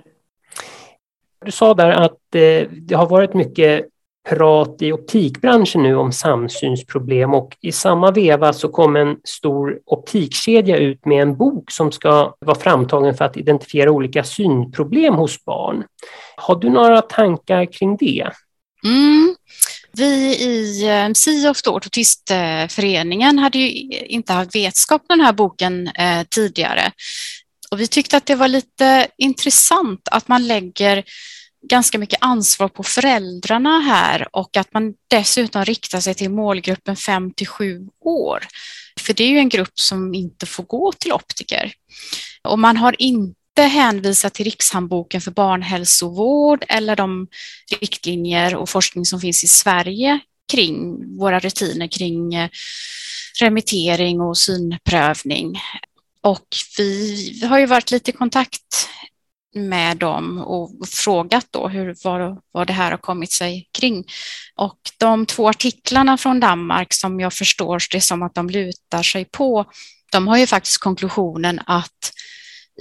du 1.46 1.52
sa 1.52 1.74
där 1.74 1.91
att 1.91 2.17
det 2.32 2.96
har 2.96 3.10
varit 3.10 3.34
mycket 3.34 3.86
prat 4.30 4.82
i 4.82 4.92
optikbranschen 4.92 5.84
nu 5.84 5.96
om 5.96 6.12
samsynsproblem 6.12 7.34
och 7.34 7.58
i 7.62 7.72
samma 7.72 8.12
veva 8.12 8.54
så 8.54 8.70
kom 8.70 8.96
en 8.96 9.18
stor 9.24 9.80
optikkedja 9.86 10.78
ut 10.78 11.06
med 11.06 11.22
en 11.22 11.38
bok 11.38 11.72
som 11.72 11.92
ska 11.92 12.36
vara 12.40 12.60
framtagen 12.60 13.16
för 13.16 13.26
att 13.26 13.38
identifiera 13.38 13.92
olika 13.92 14.24
synproblem 14.24 15.13
hos 15.13 15.46
barn. 15.46 15.84
Har 16.36 16.56
du 16.56 16.70
några 16.70 17.02
tankar 17.02 17.74
kring 17.74 17.98
det? 17.98 18.32
Mm. 18.84 19.36
Vi 19.92 20.36
i 20.36 20.88
eh, 20.88 21.13
SIOF, 21.13 21.62
då, 21.62 21.72
Ortoptistföreningen, 21.72 23.40
hade 23.40 23.58
ju 23.58 23.70
inte 23.90 24.34
haft 24.34 24.56
vetskap 24.56 25.02
om 25.02 25.18
den 25.18 25.26
här 25.26 25.34
boken 25.34 25.88
eh, 25.88 26.24
tidigare. 26.30 26.92
Och 27.72 27.80
vi 27.80 27.88
tyckte 27.88 28.18
att 28.18 28.26
det 28.26 28.36
var 28.36 28.48
lite 28.48 29.08
intressant 29.18 30.02
att 30.12 30.28
man 30.28 30.48
lägger 30.48 31.04
ganska 31.67 31.97
mycket 31.97 32.19
ansvar 32.21 32.67
på 32.67 32.84
föräldrarna 32.84 33.80
här 33.80 34.27
och 34.36 34.58
att 34.58 34.73
man 34.73 34.93
dessutom 35.08 35.65
riktar 35.65 35.99
sig 35.99 36.13
till 36.13 36.30
målgruppen 36.30 36.95
5 36.95 37.34
till 37.34 37.47
7 37.47 37.88
år. 37.99 38.47
För 38.99 39.13
det 39.13 39.23
är 39.23 39.30
ju 39.30 39.38
en 39.38 39.49
grupp 39.49 39.80
som 39.80 40.13
inte 40.13 40.45
får 40.45 40.63
gå 40.63 40.91
till 40.91 41.13
optiker. 41.13 41.73
Och 42.43 42.60
man 42.60 42.77
har 42.77 42.95
inte 43.01 43.62
hänvisat 43.62 44.34
till 44.34 44.45
Rikshandboken 44.45 45.21
för 45.21 45.32
barnhälsovård 45.32 46.65
eller 46.67 46.95
de 46.95 47.27
riktlinjer 47.80 48.56
och 48.56 48.69
forskning 48.69 49.06
som 49.06 49.21
finns 49.21 49.43
i 49.43 49.47
Sverige 49.47 50.19
kring 50.51 50.97
våra 51.17 51.39
rutiner 51.39 51.88
kring 51.88 52.36
eh, 52.36 52.49
remittering 53.41 54.21
och 54.21 54.38
synprövning. 54.38 55.60
Och 56.21 56.47
vi 56.77 57.45
har 57.49 57.60
ju 57.60 57.65
varit 57.65 57.91
lite 57.91 58.12
i 58.12 58.13
kontakt 58.13 58.89
med 59.58 59.98
dem 59.98 60.38
och 60.38 60.72
frågat 60.88 61.48
då 61.52 61.67
hur, 61.67 61.96
vad, 62.04 62.41
vad 62.52 62.67
det 62.67 62.74
här 62.74 62.91
har 62.91 62.98
kommit 62.98 63.32
sig 63.32 63.70
kring. 63.80 64.06
Och 64.56 64.80
de 64.98 65.26
två 65.26 65.50
artiklarna 65.50 66.17
från 66.17 66.39
Danmark 66.39 66.93
som 66.93 67.20
jag 67.20 67.34
förstår 67.34 67.82
det 67.91 68.02
som 68.02 68.24
att 68.24 68.36
de 68.36 68.50
lutar 68.50 69.04
sig 69.04 69.26
på, 69.26 69.65
de 70.12 70.28
har 70.28 70.38
ju 70.38 70.48
faktiskt 70.48 70.78
konklusionen 70.78 71.60
att 71.65 72.12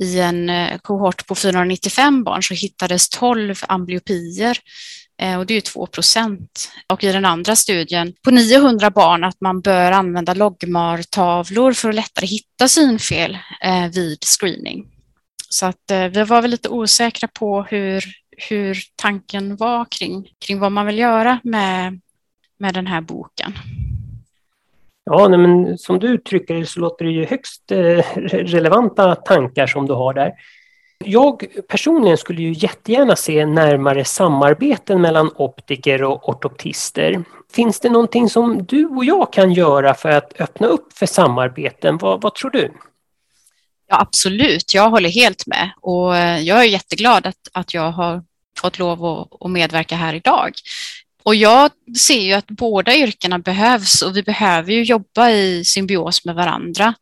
i 0.00 0.20
en 0.20 0.50
eh, 0.50 0.78
kohort 0.78 1.26
på 1.26 1.34
495 1.34 2.24
barn 2.24 2.42
så 2.42 2.54
hittades 2.54 3.08
12 3.08 3.54
amblyopier 3.68 4.58
eh, 5.22 5.38
och 5.38 5.46
det 5.46 5.52
är 5.52 5.56
ju 5.56 5.60
2 5.60 5.86
procent. 5.86 6.68
Och 6.92 7.04
i 7.04 7.12
den 7.12 7.24
andra 7.24 7.56
studien 7.56 8.12
på 8.24 8.30
900 8.30 8.90
barn 8.90 9.24
att 9.24 9.40
man 9.40 9.60
bör 9.60 9.92
använda 9.92 10.34
logmartavlor 10.34 11.72
för 11.72 11.88
att 11.88 11.94
lättare 11.94 12.26
hitta 12.26 12.68
synfel 12.68 13.38
eh, 13.64 13.88
vid 13.88 14.24
screening. 14.24 14.95
Så 15.48 15.66
att 15.66 15.90
eh, 15.90 16.04
vi 16.04 16.24
var 16.24 16.42
väl 16.42 16.50
lite 16.50 16.68
osäkra 16.68 17.28
på 17.28 17.62
hur, 17.62 18.04
hur 18.48 18.78
tanken 18.96 19.56
var 19.56 19.86
kring, 19.90 20.28
kring 20.46 20.58
vad 20.58 20.72
man 20.72 20.86
vill 20.86 20.98
göra 20.98 21.40
med, 21.44 22.00
med 22.58 22.74
den 22.74 22.86
här 22.86 23.00
boken. 23.00 23.52
Ja, 25.10 25.28
nej, 25.28 25.38
men 25.38 25.78
som 25.78 25.98
du 25.98 26.06
uttrycker 26.06 26.54
det 26.54 26.66
så 26.66 26.80
låter 26.80 27.04
det 27.04 27.10
ju 27.10 27.26
högst 27.26 27.72
eh, 27.72 28.00
relevanta 28.26 29.14
tankar 29.14 29.66
som 29.66 29.86
du 29.86 29.92
har 29.92 30.14
där. 30.14 30.32
Jag 31.04 31.46
personligen 31.68 32.16
skulle 32.16 32.42
ju 32.42 32.52
jättegärna 32.52 33.16
se 33.16 33.46
närmare 33.46 34.04
samarbeten 34.04 35.00
mellan 35.00 35.30
optiker 35.36 36.02
och 36.02 36.28
ortoptister. 36.28 37.24
Finns 37.52 37.80
det 37.80 37.90
någonting 37.90 38.28
som 38.28 38.64
du 38.66 38.86
och 38.86 39.04
jag 39.04 39.32
kan 39.32 39.52
göra 39.52 39.94
för 39.94 40.08
att 40.08 40.40
öppna 40.40 40.66
upp 40.66 40.92
för 40.92 41.06
samarbeten? 41.06 41.98
Vad, 41.98 42.22
vad 42.22 42.34
tror 42.34 42.50
du? 42.50 42.72
Ja, 43.88 44.00
absolut, 44.00 44.74
jag 44.74 44.90
håller 44.90 45.08
helt 45.08 45.46
med 45.46 45.70
och 45.80 46.16
eh, 46.16 46.40
jag 46.40 46.60
är 46.60 46.64
jätteglad 46.64 47.26
att, 47.26 47.48
att 47.52 47.74
jag 47.74 47.90
har 47.92 48.22
fått 48.58 48.78
lov 48.78 49.04
att, 49.04 49.28
att 49.40 49.50
medverka 49.50 49.96
här 49.96 50.14
idag. 50.14 50.52
Och 51.22 51.34
jag 51.34 51.70
ser 51.98 52.20
ju 52.20 52.32
att 52.32 52.46
båda 52.46 52.96
yrkena 52.96 53.38
behövs 53.38 54.02
och 54.02 54.16
vi 54.16 54.22
behöver 54.22 54.72
ju 54.72 54.82
jobba 54.82 55.30
i 55.30 55.64
symbios 55.64 56.24
med 56.24 56.34
varandra. 56.34 56.94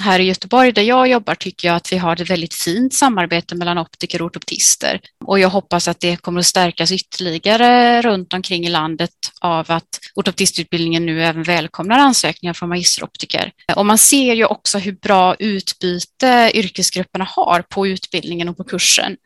Här 0.00 0.20
i 0.20 0.22
Göteborg 0.22 0.72
där 0.72 0.82
jag 0.82 1.08
jobbar 1.08 1.34
tycker 1.34 1.68
jag 1.68 1.76
att 1.76 1.92
vi 1.92 1.96
har 1.96 2.22
ett 2.22 2.30
väldigt 2.30 2.54
fint 2.54 2.94
samarbete 2.94 3.54
mellan 3.54 3.78
optiker 3.78 4.22
och 4.22 4.26
ortoptister 4.26 5.00
och 5.24 5.38
jag 5.38 5.48
hoppas 5.48 5.88
att 5.88 6.00
det 6.00 6.16
kommer 6.16 6.40
att 6.40 6.46
stärkas 6.46 6.92
ytterligare 6.92 8.02
runt 8.02 8.34
omkring 8.34 8.66
i 8.66 8.68
landet 8.68 9.10
av 9.40 9.70
att 9.70 9.88
ortoptistutbildningen 10.14 11.06
nu 11.06 11.24
även 11.24 11.42
välkomnar 11.42 11.98
ansökningar 11.98 12.54
från 12.54 12.68
magisteroptiker. 12.68 13.52
Och 13.76 13.86
man 13.86 13.98
ser 13.98 14.34
ju 14.34 14.44
också 14.44 14.78
hur 14.78 14.92
bra 14.92 15.34
utbyte 15.34 16.50
yrkesgrupperna 16.54 17.28
har 17.30 17.62
på 17.62 17.86
utbildningen 17.86 18.48
och 18.48 18.56
på 18.56 18.64
kursen. 18.64 19.16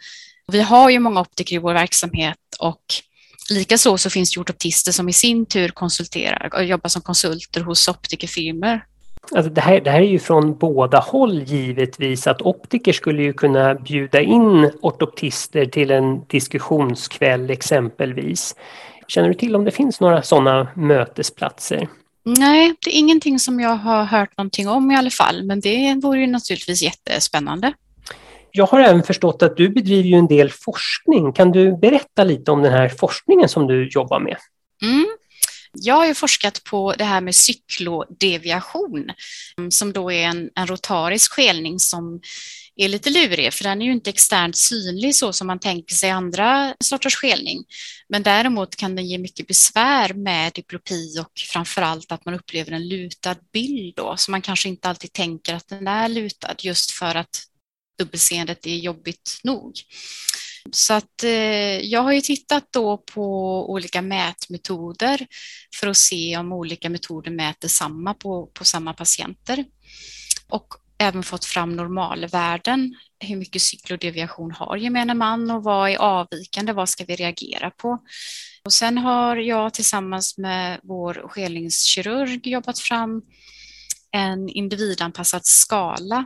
Vi 0.52 0.60
har 0.60 0.90
ju 0.90 0.98
många 0.98 1.20
optiker 1.20 1.56
i 1.56 1.58
vår 1.58 1.74
verksamhet 1.74 2.38
och 2.58 2.82
Likaså 3.50 3.98
så 3.98 4.10
finns 4.10 4.34
det 4.34 4.40
ortoptister 4.40 4.92
som 4.92 5.08
i 5.08 5.12
sin 5.12 5.46
tur 5.46 5.68
konsulterar 5.68 6.54
och 6.54 6.64
jobbar 6.64 6.88
som 6.88 7.02
konsulter 7.02 7.60
hos 7.60 7.88
optikerfirmor. 7.88 8.84
Alltså 9.35 9.52
det, 9.52 9.61
här, 9.61 9.80
det 9.80 9.90
här 9.90 10.00
är 10.00 10.06
ju 10.06 10.18
från 10.18 10.59
båda 10.59 10.98
håll 10.98 11.42
givetvis 11.42 12.26
att 12.26 12.42
optiker 12.42 12.92
skulle 12.92 13.22
ju 13.22 13.33
kunna 13.33 13.74
bjuda 13.74 14.20
in 14.20 14.70
ortoptister 14.83 15.66
till 15.66 15.90
en 15.90 16.24
diskussionskväll 16.24 17.50
exempelvis. 17.50 18.56
Känner 19.09 19.28
du 19.28 19.35
till 19.35 19.56
om 19.56 19.64
det 19.64 19.70
finns 19.70 20.00
några 20.00 20.22
sådana 20.22 20.68
mötesplatser? 20.74 21.88
Nej, 22.24 22.74
det 22.85 22.90
är 22.90 22.98
ingenting 22.98 23.38
som 23.38 23.61
jag 23.61 23.76
har 23.76 24.04
hört 24.04 24.37
någonting 24.37 24.68
om 24.68 24.90
i 24.90 24.96
alla 24.96 25.11
fall, 25.11 25.44
men 25.44 25.61
det 25.61 25.94
vore 26.02 26.20
ju 26.20 26.26
naturligtvis 26.26 26.83
jättespännande. 26.83 27.72
Jag 28.52 28.66
har 28.66 28.80
även 28.80 29.02
förstått 29.02 29.42
att 29.42 29.56
du 29.56 29.68
bedriver 29.68 30.09
ju 30.09 30.14
en 30.14 30.26
del 30.26 30.50
forskning. 30.50 31.33
Kan 31.33 31.52
du 31.52 31.76
berätta 31.76 32.24
lite 32.24 32.50
om 32.50 32.62
den 32.62 32.72
här 32.72 32.88
forskningen 32.88 33.48
som 33.48 33.66
du 33.66 33.88
jobbar 33.88 34.20
med? 34.20 34.37
Mm. 34.83 35.06
Jag 35.72 35.94
har 35.94 36.06
ju 36.06 36.14
forskat 36.14 36.64
på 36.64 36.94
det 36.98 37.04
här 37.04 37.20
med 37.20 37.35
cyklodeviation 37.35 39.11
mm, 39.59 39.70
som 39.70 39.92
då 39.92 40.12
är 40.12 40.24
en, 40.24 40.50
en 40.54 40.66
rotarisk 40.66 41.33
skelning 41.33 41.78
som 41.78 42.20
är 42.76 42.88
lite 42.88 43.11
lurig, 43.11 43.52
för 43.52 43.64
den 43.64 43.83
är 43.83 43.87
ju 43.87 43.92
inte 43.92 44.11
externt 44.11 44.56
synlig 44.56 45.16
så 45.16 45.33
som 45.33 45.46
man 45.46 45.59
tänker 45.59 45.94
sig 45.94 46.11
andra 46.11 46.74
sorters 46.80 47.16
skelning. 47.16 47.64
Men 48.09 48.22
däremot 48.22 48.76
kan 48.76 48.96
den 48.96 49.06
ge 49.06 49.18
mycket 49.18 49.46
besvär 49.46 50.14
med 50.14 50.52
diplopi 50.52 51.18
och 51.20 51.33
framför 51.52 51.83
allt 51.83 52.12
att 52.12 52.24
man 52.24 52.35
upplever 52.35 52.72
en 52.72 52.88
lutad 52.88 53.37
bild 53.52 53.94
då, 53.96 54.14
så 54.16 54.30
man 54.30 54.42
kanske 54.42 54.68
inte 54.68 54.88
alltid 54.88 55.12
tänker 55.12 55.54
att 55.54 55.68
den 55.68 55.87
är 55.87 56.09
lutad 56.09 56.54
just 56.59 56.90
för 56.90 57.14
att 57.14 57.44
dubbelseendet 57.98 58.66
är 58.66 58.76
jobbigt 58.76 59.40
nog. 59.42 59.72
Så 60.70 60.94
att 60.94 61.24
eh, 61.24 61.80
jag 61.80 62.02
har 62.02 62.12
ju 62.12 62.20
tittat 62.20 62.64
då 62.70 62.96
på 62.96 63.24
olika 63.72 64.02
mätmetoder 64.02 65.26
för 65.80 65.86
att 65.86 65.96
se 65.96 66.36
om 66.36 66.52
olika 66.52 66.90
metoder 66.90 67.30
mäter 67.30 67.68
samma 67.68 68.14
på, 68.14 68.46
på 68.46 68.64
samma 68.64 68.94
patienter. 68.94 69.64
Och 70.48 70.74
även 70.98 71.22
fått 71.22 71.44
fram 71.44 71.76
normalvärden. 71.76 72.94
Hur 73.24 73.36
mycket 73.36 73.62
cyklodeviation 73.62 74.52
har 74.52 74.76
gemene 74.76 75.14
man 75.14 75.50
och 75.50 75.64
vad 75.64 75.90
är 75.90 75.96
avvikande? 75.96 76.72
Vad 76.72 76.88
ska 76.88 77.04
vi 77.04 77.16
reagera 77.16 77.70
på? 77.70 77.98
Och 78.64 78.72
sen 78.72 78.98
har 78.98 79.36
jag 79.36 79.74
tillsammans 79.74 80.38
med 80.38 80.80
vår 80.82 81.28
skelningskirurg 81.28 82.46
jobbat 82.46 82.78
fram 82.78 83.22
en 84.12 84.48
individanpassad 84.48 85.46
skala 85.46 86.24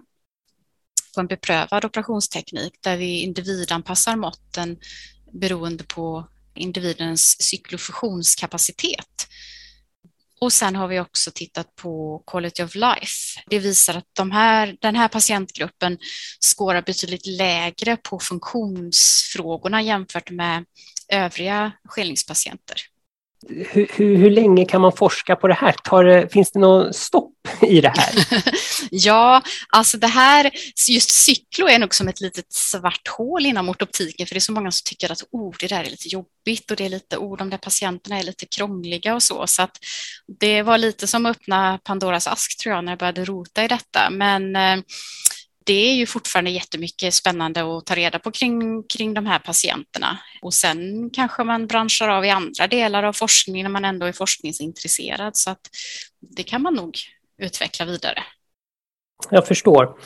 på 1.14 1.20
en 1.20 1.26
beprövad 1.26 1.84
operationsteknik 1.84 2.72
där 2.80 2.96
vi 2.96 3.22
individanpassar 3.22 4.16
måtten 4.16 4.76
beroende 5.32 5.84
på 5.84 6.28
individens 6.54 7.36
cyklofusionskapacitet. 7.42 9.28
Och 10.40 10.52
sen 10.52 10.76
har 10.76 10.88
vi 10.88 11.00
också 11.00 11.30
tittat 11.34 11.76
på 11.76 12.22
quality 12.26 12.62
of 12.62 12.74
life. 12.74 13.40
Det 13.46 13.58
visar 13.58 13.94
att 13.94 14.08
de 14.12 14.30
här, 14.30 14.76
den 14.80 14.96
här 14.96 15.08
patientgruppen 15.08 15.98
skårar 16.40 16.82
betydligt 16.82 17.26
lägre 17.26 17.96
på 17.96 18.18
funktionsfrågorna 18.18 19.82
jämfört 19.82 20.30
med 20.30 20.64
övriga 21.08 21.72
skelningspatienter 21.84 22.76
hur, 23.48 23.88
hur, 23.92 24.16
hur, 24.16 24.30
länge 24.30 24.64
kan 24.64 24.80
man 24.80 24.92
forska 24.92 25.36
på 25.36 25.48
det 25.48 25.54
här? 25.54 25.72
Tar, 25.72 26.28
finns 26.32 26.52
det 26.52 26.58
något 26.58 26.96
stopp 26.96 27.32
i 27.62 27.80
det 27.80 27.92
här? 27.96 28.26
ja, 28.90 29.42
alltså 29.68 29.98
det 29.98 30.06
här, 30.06 30.50
just 30.88 31.10
cyklo 31.10 31.68
är 31.68 31.78
nog 31.78 31.94
som 31.94 32.08
ett 32.08 32.20
litet 32.20 32.52
svart 32.52 33.08
hål 33.08 33.46
inom 33.46 33.68
ortoptiken, 33.68 34.26
för 34.26 34.34
det 34.34 34.38
är 34.38 34.40
så 34.40 34.52
många 34.52 34.70
som 34.70 34.84
tycker 34.84 35.12
att 35.12 35.22
oh, 35.30 35.54
det 35.60 35.66
där 35.66 35.84
är 35.84 35.90
lite 35.90 36.08
jobbigt 36.08 36.70
och 36.70 36.76
det 36.76 36.84
är 36.84 36.88
lite, 36.88 37.16
oh, 37.16 37.36
de 37.36 37.50
där 37.50 37.58
patienterna 37.58 38.18
är 38.18 38.22
lite 38.22 38.46
krångliga 38.46 39.14
och 39.14 39.22
så. 39.22 39.46
Så 39.46 39.62
att 39.62 39.78
det 40.40 40.62
var 40.62 40.78
lite 40.78 41.06
som 41.06 41.26
att 41.26 41.36
öppna 41.36 41.78
Pandoras 41.84 42.26
ask 42.26 42.58
tror 42.62 42.74
jag 42.74 42.84
när 42.84 42.92
jag 42.92 42.98
började 42.98 43.24
rota 43.24 43.64
i 43.64 43.68
detta. 43.68 44.10
Men 44.10 44.56
eh, 44.56 44.76
det 45.64 45.90
är 45.90 45.94
ju 45.94 46.06
fortfarande 46.06 46.50
jättemycket 46.50 47.14
spännande 47.14 47.76
att 47.76 47.86
ta 47.86 47.94
reda 47.94 48.18
på 48.18 48.30
kring, 48.30 48.82
kring 48.82 49.14
de 49.14 49.26
här 49.26 49.38
patienterna. 49.38 50.18
Och 50.42 50.54
sen 50.54 51.10
kanske 51.10 51.44
man 51.44 51.66
branschar 51.66 52.08
av 52.08 52.24
i 52.24 52.30
andra 52.30 52.66
delar 52.66 53.02
av 53.02 53.12
forskningen 53.12 53.64
när 53.64 53.70
man 53.70 53.84
ändå 53.84 54.06
är 54.06 54.12
forskningsintresserad. 54.12 55.36
Så 55.36 55.50
att 55.50 55.60
det 56.36 56.42
kan 56.42 56.62
man 56.62 56.74
nog 56.74 56.98
utveckla 57.38 57.86
vidare. 57.86 58.22
Jag 59.30 59.46
förstår. 59.46 59.96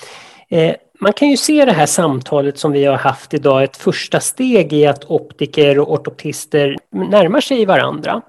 Eh, 0.51 0.75
man 1.01 1.13
kan 1.13 1.31
ju 1.31 1.37
se 1.37 1.65
det 1.65 1.73
här 1.73 1.87
samtalet 1.87 2.59
som 2.59 2.73
vi 2.73 2.85
har 2.85 2.97
haft 2.97 3.35
idag, 3.35 3.65
ett 3.65 3.77
första 3.77 4.21
steg 4.21 4.73
i 4.73 4.87
att 4.87 5.05
optiker 5.05 5.79
och 5.79 5.93
ortoptister 5.93 6.77
närmar 6.91 7.41
sig 7.41 7.67
varandra. 7.67 8.23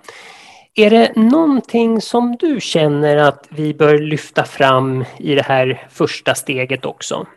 Är 0.80 0.90
det 0.90 1.16
någonting 1.16 2.02
som 2.02 2.36
du 2.40 2.62
känner 2.62 3.18
att 3.18 3.48
vi 3.50 3.74
bör 3.74 3.98
lyfta 3.98 4.46
fram 4.46 5.06
i 5.20 5.36
det 5.36 5.46
här 5.46 5.88
första 5.92 6.36
steget 6.36 6.86
också? 6.86 7.28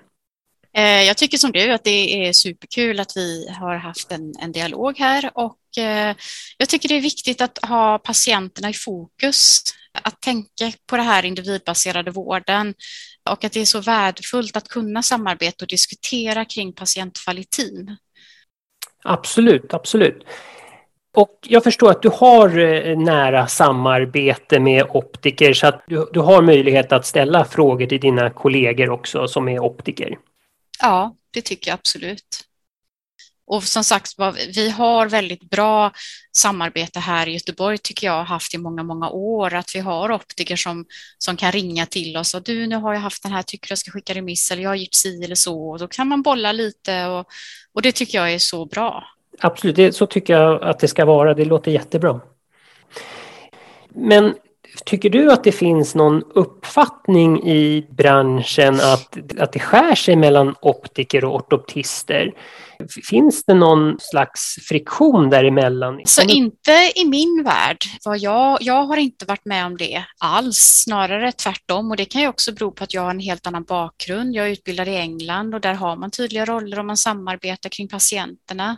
Eh, 0.76 1.02
jag 1.02 1.16
tycker 1.16 1.38
som 1.38 1.52
du 1.52 1.72
att 1.72 1.84
det 1.84 2.26
är 2.26 2.32
superkul 2.32 3.00
att 3.00 3.16
vi 3.16 3.48
har 3.60 3.74
haft 3.74 4.12
en, 4.12 4.32
en 4.40 4.52
dialog 4.52 4.98
här 4.98 5.30
och 5.34 5.78
eh, 5.78 6.16
jag 6.56 6.68
tycker 6.68 6.88
det 6.88 6.94
är 6.94 7.00
viktigt 7.00 7.40
att 7.40 7.58
ha 7.62 7.98
patienterna 7.98 8.70
i 8.70 8.74
fokus, 8.74 9.62
att 10.02 10.20
tänka 10.20 10.72
på 10.86 10.96
det 10.96 11.02
här 11.02 11.24
individbaserade 11.24 12.10
vården 12.10 12.74
och 13.30 13.44
att 13.44 13.52
det 13.52 13.60
är 13.60 13.64
så 13.64 13.80
värdefullt 13.80 14.56
att 14.56 14.68
kunna 14.68 15.02
samarbeta 15.02 15.64
och 15.64 15.68
diskutera 15.68 16.44
kring 16.44 16.72
patientkvaliteten. 16.72 17.96
Absolut, 19.04 19.74
absolut. 19.74 20.24
Och 21.14 21.38
jag 21.42 21.64
förstår 21.64 21.90
att 21.90 22.02
du 22.02 22.08
har 22.08 22.58
eh, 22.58 22.98
nära 22.98 23.46
samarbete 23.46 24.60
med 24.60 24.86
optiker 24.88 25.54
så 25.54 25.66
att 25.66 25.82
du, 25.86 26.08
du 26.12 26.20
har 26.20 26.42
möjlighet 26.42 26.92
att 26.92 27.06
ställa 27.06 27.44
frågor 27.44 27.86
till 27.86 28.00
dina 28.00 28.30
kollegor 28.30 28.90
också 28.90 29.28
som 29.28 29.48
är 29.48 29.58
optiker. 29.58 30.18
Ja, 30.80 31.16
det 31.30 31.42
tycker 31.42 31.70
jag 31.70 31.74
absolut. 31.74 32.44
Och 33.46 33.64
som 33.64 33.84
sagt 33.84 34.12
vi 34.54 34.70
har 34.70 35.08
väldigt 35.08 35.50
bra 35.50 35.92
samarbete 36.36 37.00
här 37.00 37.28
i 37.28 37.32
Göteborg 37.32 37.78
tycker 37.78 38.06
jag 38.06 38.24
haft 38.24 38.54
i 38.54 38.58
många, 38.58 38.82
många 38.82 39.10
år. 39.10 39.54
Att 39.54 39.74
vi 39.74 39.78
har 39.78 40.12
optiker 40.12 40.56
som, 40.56 40.84
som 41.18 41.36
kan 41.36 41.52
ringa 41.52 41.86
till 41.86 42.16
oss 42.16 42.34
och 42.34 42.42
du, 42.42 42.66
nu 42.66 42.76
har 42.76 42.94
jag 42.94 43.00
haft 43.00 43.22
den 43.22 43.32
här, 43.32 43.42
tycker 43.42 43.70
jag 43.70 43.78
ska 43.78 43.90
skicka 43.90 44.14
remiss 44.14 44.50
eller 44.50 44.62
jag 44.62 44.70
har 44.70 44.76
gjort 44.76 44.94
si 44.94 45.24
eller 45.24 45.34
så. 45.34 45.70
Och 45.70 45.78
då 45.78 45.88
kan 45.88 46.08
man 46.08 46.22
bolla 46.22 46.52
lite 46.52 47.06
och, 47.06 47.26
och 47.72 47.82
det 47.82 47.92
tycker 47.92 48.18
jag 48.18 48.32
är 48.32 48.38
så 48.38 48.66
bra. 48.66 49.04
Absolut, 49.40 49.76
det, 49.76 49.92
så 49.92 50.06
tycker 50.06 50.34
jag 50.34 50.62
att 50.62 50.78
det 50.78 50.88
ska 50.88 51.04
vara. 51.04 51.34
Det 51.34 51.44
låter 51.44 51.70
jättebra. 51.70 52.20
Men 53.88 54.34
Tycker 54.84 55.10
du 55.10 55.32
att 55.32 55.44
det 55.44 55.52
finns 55.52 55.94
någon 55.94 56.22
uppfattning 56.34 57.42
i 57.42 57.86
branschen 57.90 58.74
att, 58.74 59.16
att 59.38 59.52
det 59.52 59.58
skär 59.58 59.94
sig 59.94 60.16
mellan 60.16 60.54
optiker 60.60 61.24
och 61.24 61.34
ortoptister? 61.34 62.32
Finns 62.88 63.44
det 63.44 63.54
någon 63.54 63.96
slags 64.00 64.54
friktion 64.68 65.30
däremellan? 65.30 66.00
Så 66.04 66.22
inte 66.22 66.92
i 66.94 67.04
min 67.04 67.42
värld. 67.44 67.78
Jag, 68.18 68.58
jag 68.62 68.84
har 68.84 68.96
inte 68.96 69.24
varit 69.24 69.44
med 69.44 69.66
om 69.66 69.76
det 69.76 70.04
alls, 70.18 70.58
snarare 70.58 71.32
tvärtom. 71.32 71.90
Och 71.90 71.96
det 71.96 72.04
kan 72.04 72.20
ju 72.20 72.28
också 72.28 72.52
bero 72.52 72.70
på 72.70 72.84
att 72.84 72.94
jag 72.94 73.02
har 73.02 73.10
en 73.10 73.20
helt 73.20 73.46
annan 73.46 73.64
bakgrund. 73.64 74.34
Jag 74.34 74.46
är 74.46 74.50
utbildad 74.50 74.88
i 74.88 74.96
England 74.96 75.54
och 75.54 75.60
där 75.60 75.74
har 75.74 75.96
man 75.96 76.10
tydliga 76.10 76.44
roller 76.44 76.78
och 76.78 76.84
man 76.84 76.96
samarbetar 76.96 77.68
kring 77.68 77.88
patienterna. 77.88 78.76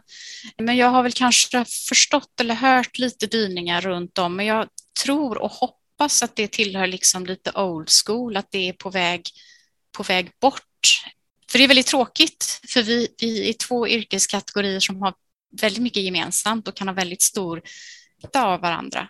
Men 0.58 0.76
jag 0.76 0.88
har 0.88 1.02
väl 1.02 1.12
kanske 1.12 1.64
förstått 1.88 2.40
eller 2.40 2.54
hört 2.54 2.98
lite 2.98 3.26
dyningar 3.26 3.80
runt 3.80 4.18
om, 4.18 4.36
men 4.36 4.46
jag 4.46 4.68
tror 5.04 5.38
och 5.38 5.50
hoppas 5.50 6.22
att 6.22 6.36
det 6.36 6.48
tillhör 6.48 6.86
liksom 6.86 7.26
lite 7.26 7.52
old 7.60 7.88
school, 8.06 8.36
att 8.36 8.50
det 8.50 8.68
är 8.68 8.72
på 8.72 8.90
väg, 8.90 9.22
på 9.96 10.02
väg 10.02 10.30
bort. 10.40 10.60
För 11.54 11.58
det 11.58 11.64
är 11.64 11.68
väldigt 11.68 11.86
tråkigt, 11.86 12.60
för 12.68 12.82
vi, 12.82 13.08
vi 13.20 13.48
är 13.48 13.52
två 13.52 13.88
yrkeskategorier 13.88 14.80
som 14.80 15.02
har 15.02 15.14
väldigt 15.60 15.82
mycket 15.82 16.02
gemensamt 16.02 16.68
och 16.68 16.76
kan 16.76 16.88
ha 16.88 16.94
väldigt 16.94 17.22
stor 17.22 17.62
nytta 18.22 18.46
av 18.46 18.60
varandra. 18.60 19.08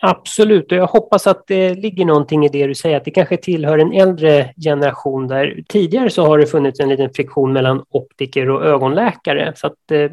Absolut, 0.00 0.72
och 0.72 0.78
jag 0.78 0.86
hoppas 0.86 1.26
att 1.26 1.44
det 1.46 1.74
ligger 1.74 2.04
någonting 2.04 2.44
i 2.44 2.48
det 2.48 2.66
du 2.66 2.74
säger, 2.74 2.96
att 2.96 3.04
det 3.04 3.10
kanske 3.10 3.36
tillhör 3.36 3.78
en 3.78 3.92
äldre 3.92 4.54
generation 4.64 5.28
där 5.28 5.62
tidigare 5.68 6.10
så 6.10 6.26
har 6.26 6.38
det 6.38 6.46
funnits 6.46 6.80
en 6.80 6.88
liten 6.88 7.14
friktion 7.14 7.52
mellan 7.52 7.84
optiker 7.90 8.50
och 8.50 8.64
ögonläkare. 8.64 9.52
Så 9.56 9.66
att, 9.66 9.90
eh, 9.92 10.10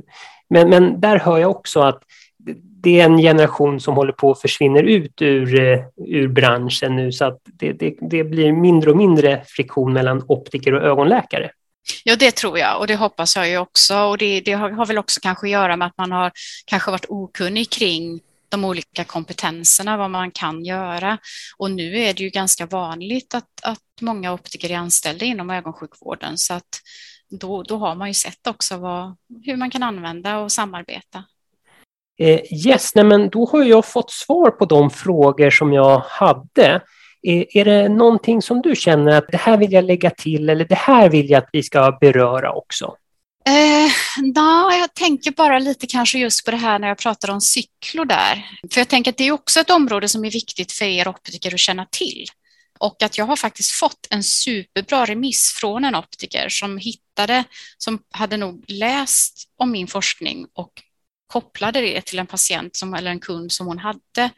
men, 0.50 0.70
men 0.70 1.02
där 1.02 1.20
hör 1.20 1.38
jag 1.38 1.52
också 1.52 1.80
att 1.80 2.04
det 2.84 3.00
är 3.00 3.06
en 3.06 3.18
generation 3.18 3.80
som 3.80 3.96
håller 3.96 4.14
på 4.14 4.32
att 4.32 4.42
försvinna 4.42 4.80
ut 4.80 5.22
ur, 5.22 5.60
eh, 5.60 5.80
ur 6.08 6.28
branschen 6.28 6.96
nu 6.96 7.12
så 7.12 7.26
att 7.26 7.42
det, 7.44 7.72
det, 7.72 7.96
det 8.02 8.24
blir 8.24 8.52
mindre 8.52 8.92
och 8.92 8.98
mindre 8.98 9.44
friktion 9.48 9.94
mellan 9.94 10.24
optiker 10.28 10.74
och 10.74 10.84
ögonläkare. 10.84 11.52
Ja, 12.04 12.16
det 12.16 12.32
tror 12.36 12.60
jag 12.60 12.80
och 12.80 12.88
det 12.88 12.96
hoppas 12.96 13.36
jag 13.36 13.50
ju 13.50 13.58
också. 13.58 13.98
Och 14.00 14.18
det, 14.18 14.42
det 14.42 14.52
har, 14.52 14.70
har, 14.70 14.86
väl 14.86 14.98
också 14.98 15.20
kanske 15.24 15.48
att 15.48 15.52
göra 15.52 15.76
med 15.76 15.88
att 15.88 15.98
man 15.98 16.12
har 16.12 16.32
kanske 16.66 16.92
varit 16.92 17.06
okunnig 17.10 17.70
kring 17.70 18.20
de 18.50 18.66
olika 18.66 19.04
kompetenserna, 19.04 19.98
vad 19.98 20.12
man 20.12 20.32
kan 20.32 20.66
göra. 20.66 21.18
Och 21.58 21.72
nu 21.72 21.98
är 21.98 22.14
det 22.14 22.24
ju 22.24 22.30
ganska 22.30 22.66
vanligt 22.66 23.36
att, 23.36 23.64
att 23.64 24.02
många 24.02 24.34
optiker 24.34 24.72
är 24.72 24.78
anställda 24.78 25.26
inom 25.26 25.50
ögonsjukvården 25.50 26.38
så 26.38 26.54
att 26.54 26.82
då, 27.30 27.64
då 27.64 27.78
har 27.78 27.96
man 27.96 28.08
ju 28.08 28.14
sett 28.14 28.48
också 28.48 28.78
vad, 28.78 29.16
hur 29.44 29.58
man 29.58 29.72
kan 29.72 29.84
använda 29.84 30.38
och 30.40 30.52
samarbeta. 30.52 31.24
Eh, 32.20 32.68
yes, 32.68 32.96
nej 32.96 33.06
men 33.06 33.30
då 33.30 33.46
har 33.46 33.64
jag 33.64 33.86
fått 33.86 34.12
svar 34.12 34.52
på 34.52 34.66
de 34.66 34.90
frågor 34.90 35.50
som 35.50 35.74
jag 35.74 36.00
hade. 36.00 36.82
Är, 37.22 37.58
är 37.58 37.66
det 37.66 37.90
någonting 37.90 38.42
som 38.42 38.62
du 38.62 38.76
känner 38.76 39.18
att 39.18 39.28
det 39.32 39.38
här 39.38 39.58
vill 39.58 39.72
jag 39.72 39.84
lägga 39.84 40.10
till 40.10 40.50
eller 40.50 40.66
det 40.66 40.76
här 40.76 41.10
vill 41.10 41.30
jag 41.30 41.38
att 41.44 41.50
vi 41.52 41.64
ska 41.64 41.98
beröra 42.02 42.54
också? 42.54 42.96
Eh, 43.48 43.92
na, 44.36 44.76
jag 44.80 44.94
tänker 44.94 45.32
bara 45.32 45.60
lite 45.60 45.88
kanske 45.88 46.20
just 46.20 46.46
på 46.46 46.52
det 46.52 46.58
här 46.58 46.80
när 46.80 46.88
jag 46.88 46.98
pratar 46.98 47.32
om 47.32 47.42
cyklor 47.42 48.06
där. 48.06 48.46
För 48.72 48.82
jag 48.82 48.88
tänker 48.88 49.12
att 49.12 49.18
det 49.18 49.28
är 49.28 49.32
också 49.32 49.60
ett 49.60 49.70
område 49.70 50.10
som 50.10 50.26
är 50.26 50.32
viktigt 50.32 50.72
för 50.72 50.86
er 50.86 51.08
optiker 51.08 51.54
att 51.54 51.60
känna 51.60 51.86
till. 51.86 52.26
Och 52.80 53.04
att 53.04 53.18
jag 53.18 53.26
har 53.26 53.36
faktiskt 53.36 53.72
fått 53.72 54.08
en 54.10 54.24
superbra 54.24 55.06
remiss 55.06 55.54
från 55.60 55.84
en 55.84 55.96
optiker 55.96 56.50
som 56.50 56.78
hittade, 56.78 57.44
som 57.78 58.00
hade 58.12 58.38
nog 58.38 58.64
läst 58.68 59.50
om 59.58 59.72
min 59.72 59.88
forskning 59.88 60.48
och 60.54 60.72
kopplade 61.28 61.82
det 61.82 62.02
till 62.02 62.20
en 62.20 62.28
patient 62.28 62.76
som, 62.76 62.94
eller 62.94 63.12
en 63.12 63.20
kund 63.20 63.52
som 63.52 63.68
hon 63.68 63.80
hade 63.80 64.32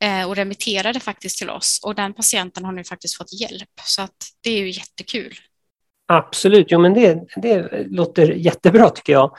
eh, 0.00 0.28
och 0.28 0.36
remitterade 0.36 1.00
faktiskt 1.00 1.38
till 1.38 1.50
oss. 1.50 1.80
Och 1.82 1.94
den 1.94 2.14
patienten 2.14 2.64
har 2.64 2.72
nu 2.72 2.84
faktiskt 2.84 3.16
fått 3.16 3.40
hjälp, 3.40 3.80
så 3.84 4.02
att 4.02 4.16
det 4.40 4.50
är 4.50 4.58
ju 4.58 4.70
jättekul. 4.70 5.38
Absolut, 6.06 6.66
jo 6.70 6.80
men 6.80 6.94
det, 6.94 7.24
det 7.36 7.86
låter 7.90 8.30
jättebra 8.30 8.90
tycker 8.90 9.12
jag. 9.12 9.36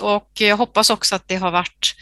Och 0.00 0.30
jag 0.34 0.56
hoppas 0.56 0.90
också 0.90 1.14
att 1.14 1.28
det 1.28 1.36
har 1.36 1.50
varit 1.50 1.94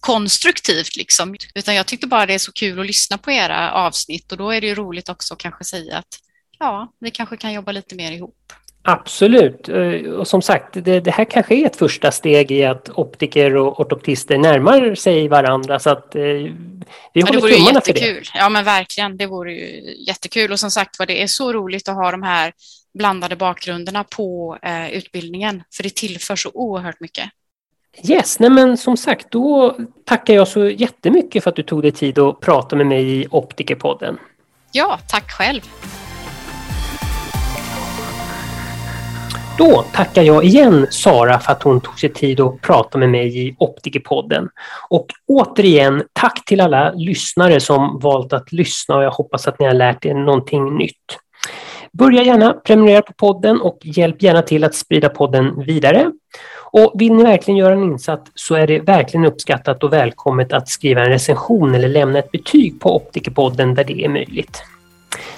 konstruktivt 0.00 0.96
liksom. 0.96 1.36
Utan 1.54 1.74
jag 1.74 1.86
tyckte 1.86 2.06
bara 2.06 2.26
det 2.26 2.34
är 2.34 2.38
så 2.38 2.52
kul 2.52 2.80
att 2.80 2.86
lyssna 2.86 3.18
på 3.18 3.30
era 3.30 3.72
avsnitt 3.72 4.32
och 4.32 4.38
då 4.38 4.50
är 4.50 4.60
det 4.60 4.66
ju 4.66 4.74
roligt 4.74 5.08
också 5.08 5.34
att 5.34 5.40
kanske 5.40 5.64
säga 5.64 5.98
att 5.98 6.18
ja, 6.58 6.92
vi 7.00 7.10
kanske 7.10 7.36
kan 7.36 7.52
jobba 7.52 7.72
lite 7.72 7.94
mer 7.94 8.12
ihop. 8.12 8.52
Absolut. 8.86 9.68
Eh, 9.68 10.10
och 10.10 10.28
som 10.28 10.42
sagt, 10.42 10.68
det, 10.72 11.00
det, 11.00 11.10
här 11.10 11.24
kanske 11.24 11.54
är 11.54 11.66
ett 11.66 11.76
första 11.76 12.10
steg 12.10 12.50
i 12.50 12.64
att 12.64 12.90
optiker 12.94 13.56
och 13.56 13.80
ortoptister 13.80 14.38
närmar 14.38 14.94
sig 14.94 15.28
varandra. 15.28 15.78
Så 15.78 15.90
att, 15.90 16.14
eh, 16.14 16.22
vi 16.22 16.52
ja, 17.12 17.26
det 17.32 17.40
tummarna 17.40 17.80
för 17.80 17.92
det. 17.92 18.22
Ja, 18.34 18.48
men 18.48 18.64
verkligen. 18.64 19.16
Det 19.16 19.26
vore 19.26 19.52
ju 19.52 19.94
jättekul. 20.06 20.52
Och 20.52 20.60
som 20.60 20.70
sagt 20.70 20.98
var, 20.98 21.06
det 21.06 21.22
är 21.22 21.26
så 21.26 21.52
roligt 21.52 21.88
att 21.88 21.94
ha 21.94 22.10
de 22.10 22.22
här 22.22 22.52
blandade 22.98 23.36
bakgrunderna 23.36 24.04
på 24.04 24.58
eh, 24.62 24.90
utbildningen. 24.90 25.62
För 25.76 25.82
det 25.82 25.94
tillför 25.94 26.36
så 26.36 26.50
oerhört 26.54 27.00
mycket. 27.00 27.30
Yes, 28.08 28.38
nej 28.38 28.50
men 28.50 28.76
som 28.76 28.96
sagt, 28.96 29.30
då 29.30 29.76
tackar 30.04 30.34
jag 30.34 30.48
så 30.48 30.64
jättemycket 30.68 31.42
för 31.42 31.50
att 31.50 31.56
du 31.56 31.62
tog 31.62 31.82
dig 31.82 31.92
tid 31.92 32.18
att 32.18 32.40
prata 32.40 32.76
med 32.76 32.86
mig 32.86 33.20
i 33.20 33.26
Optikerpodden. 33.30 34.18
Ja, 34.72 34.98
tack 35.08 35.30
själv. 35.30 35.60
Då 39.58 39.84
tackar 39.92 40.22
jag 40.22 40.44
igen 40.44 40.86
Sara 40.90 41.38
för 41.38 41.52
att 41.52 41.62
hon 41.62 41.80
tog 41.80 42.00
sig 42.00 42.12
tid 42.12 42.40
att 42.40 42.60
prata 42.60 42.98
med 42.98 43.10
mig 43.10 43.48
i 43.48 43.56
Optikerpodden. 43.58 44.48
Och 44.88 45.06
återigen, 45.26 46.02
tack 46.12 46.44
till 46.44 46.60
alla 46.60 46.92
lyssnare 46.92 47.60
som 47.60 47.98
valt 47.98 48.32
att 48.32 48.52
lyssna 48.52 48.96
och 48.96 49.02
jag 49.02 49.10
hoppas 49.10 49.48
att 49.48 49.58
ni 49.58 49.66
har 49.66 49.74
lärt 49.74 50.04
er 50.04 50.14
någonting 50.14 50.76
nytt. 50.76 51.18
Börja 51.92 52.22
gärna 52.22 52.52
prenumerera 52.52 53.02
på 53.02 53.12
podden 53.12 53.60
och 53.60 53.78
hjälp 53.82 54.22
gärna 54.22 54.42
till 54.42 54.64
att 54.64 54.74
sprida 54.74 55.08
podden 55.08 55.64
vidare. 55.64 56.12
Och 56.72 56.92
vill 56.94 57.12
ni 57.12 57.22
verkligen 57.22 57.58
göra 57.58 57.72
en 57.72 57.82
insats 57.82 58.30
så 58.34 58.54
är 58.54 58.66
det 58.66 58.80
verkligen 58.80 59.26
uppskattat 59.26 59.84
och 59.84 59.92
välkommet 59.92 60.52
att 60.52 60.68
skriva 60.68 61.00
en 61.00 61.10
recension 61.10 61.74
eller 61.74 61.88
lämna 61.88 62.18
ett 62.18 62.30
betyg 62.30 62.80
på 62.80 62.96
Optikerpodden 62.96 63.74
där 63.74 63.84
det 63.84 64.04
är 64.04 64.08
möjligt. 64.08 64.62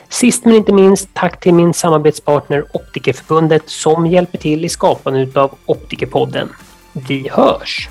Sist 0.08 0.44
men 0.44 0.54
inte 0.54 0.72
minst, 0.72 1.08
tack 1.12 1.40
till 1.40 1.54
min 1.54 1.74
samarbetspartner 1.74 2.64
Optikerförbundet 2.72 3.62
som 3.66 4.06
hjälper 4.06 4.38
till 4.38 4.64
i 4.64 4.68
skapandet 4.68 5.36
av 5.36 5.54
Optikerpodden. 5.66 6.48
Vi 6.92 7.28
hörs! 7.32 7.88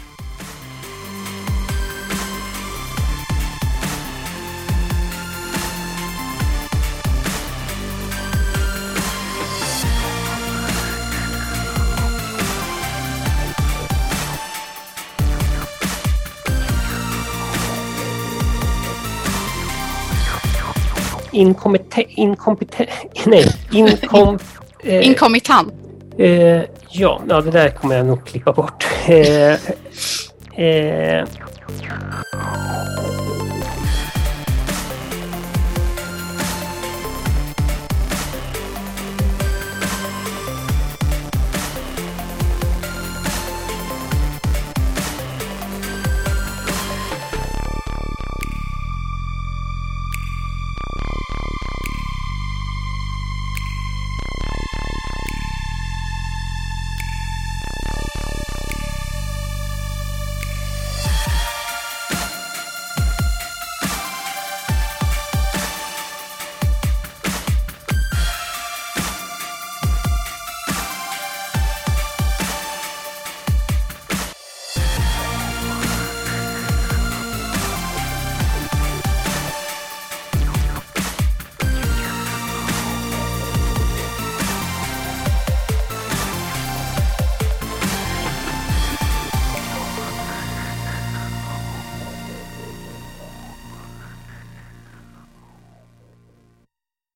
Inkompeten... 21.36 22.04
Inkompeten... 22.08 22.86
Nej, 23.26 23.46
inkom... 23.72 24.40
Eh, 24.84 25.08
Inkomitant. 25.08 25.74
Eh, 26.18 26.62
ja, 26.90 27.22
ja, 27.30 27.42
det 27.42 27.52
där 27.52 27.70
kommer 27.70 27.96
jag 27.96 28.06
nog 28.06 28.26
klippa 28.26 28.54
bort. 28.54 28.86
Eh, 29.08 29.54
eh, 30.66 31.26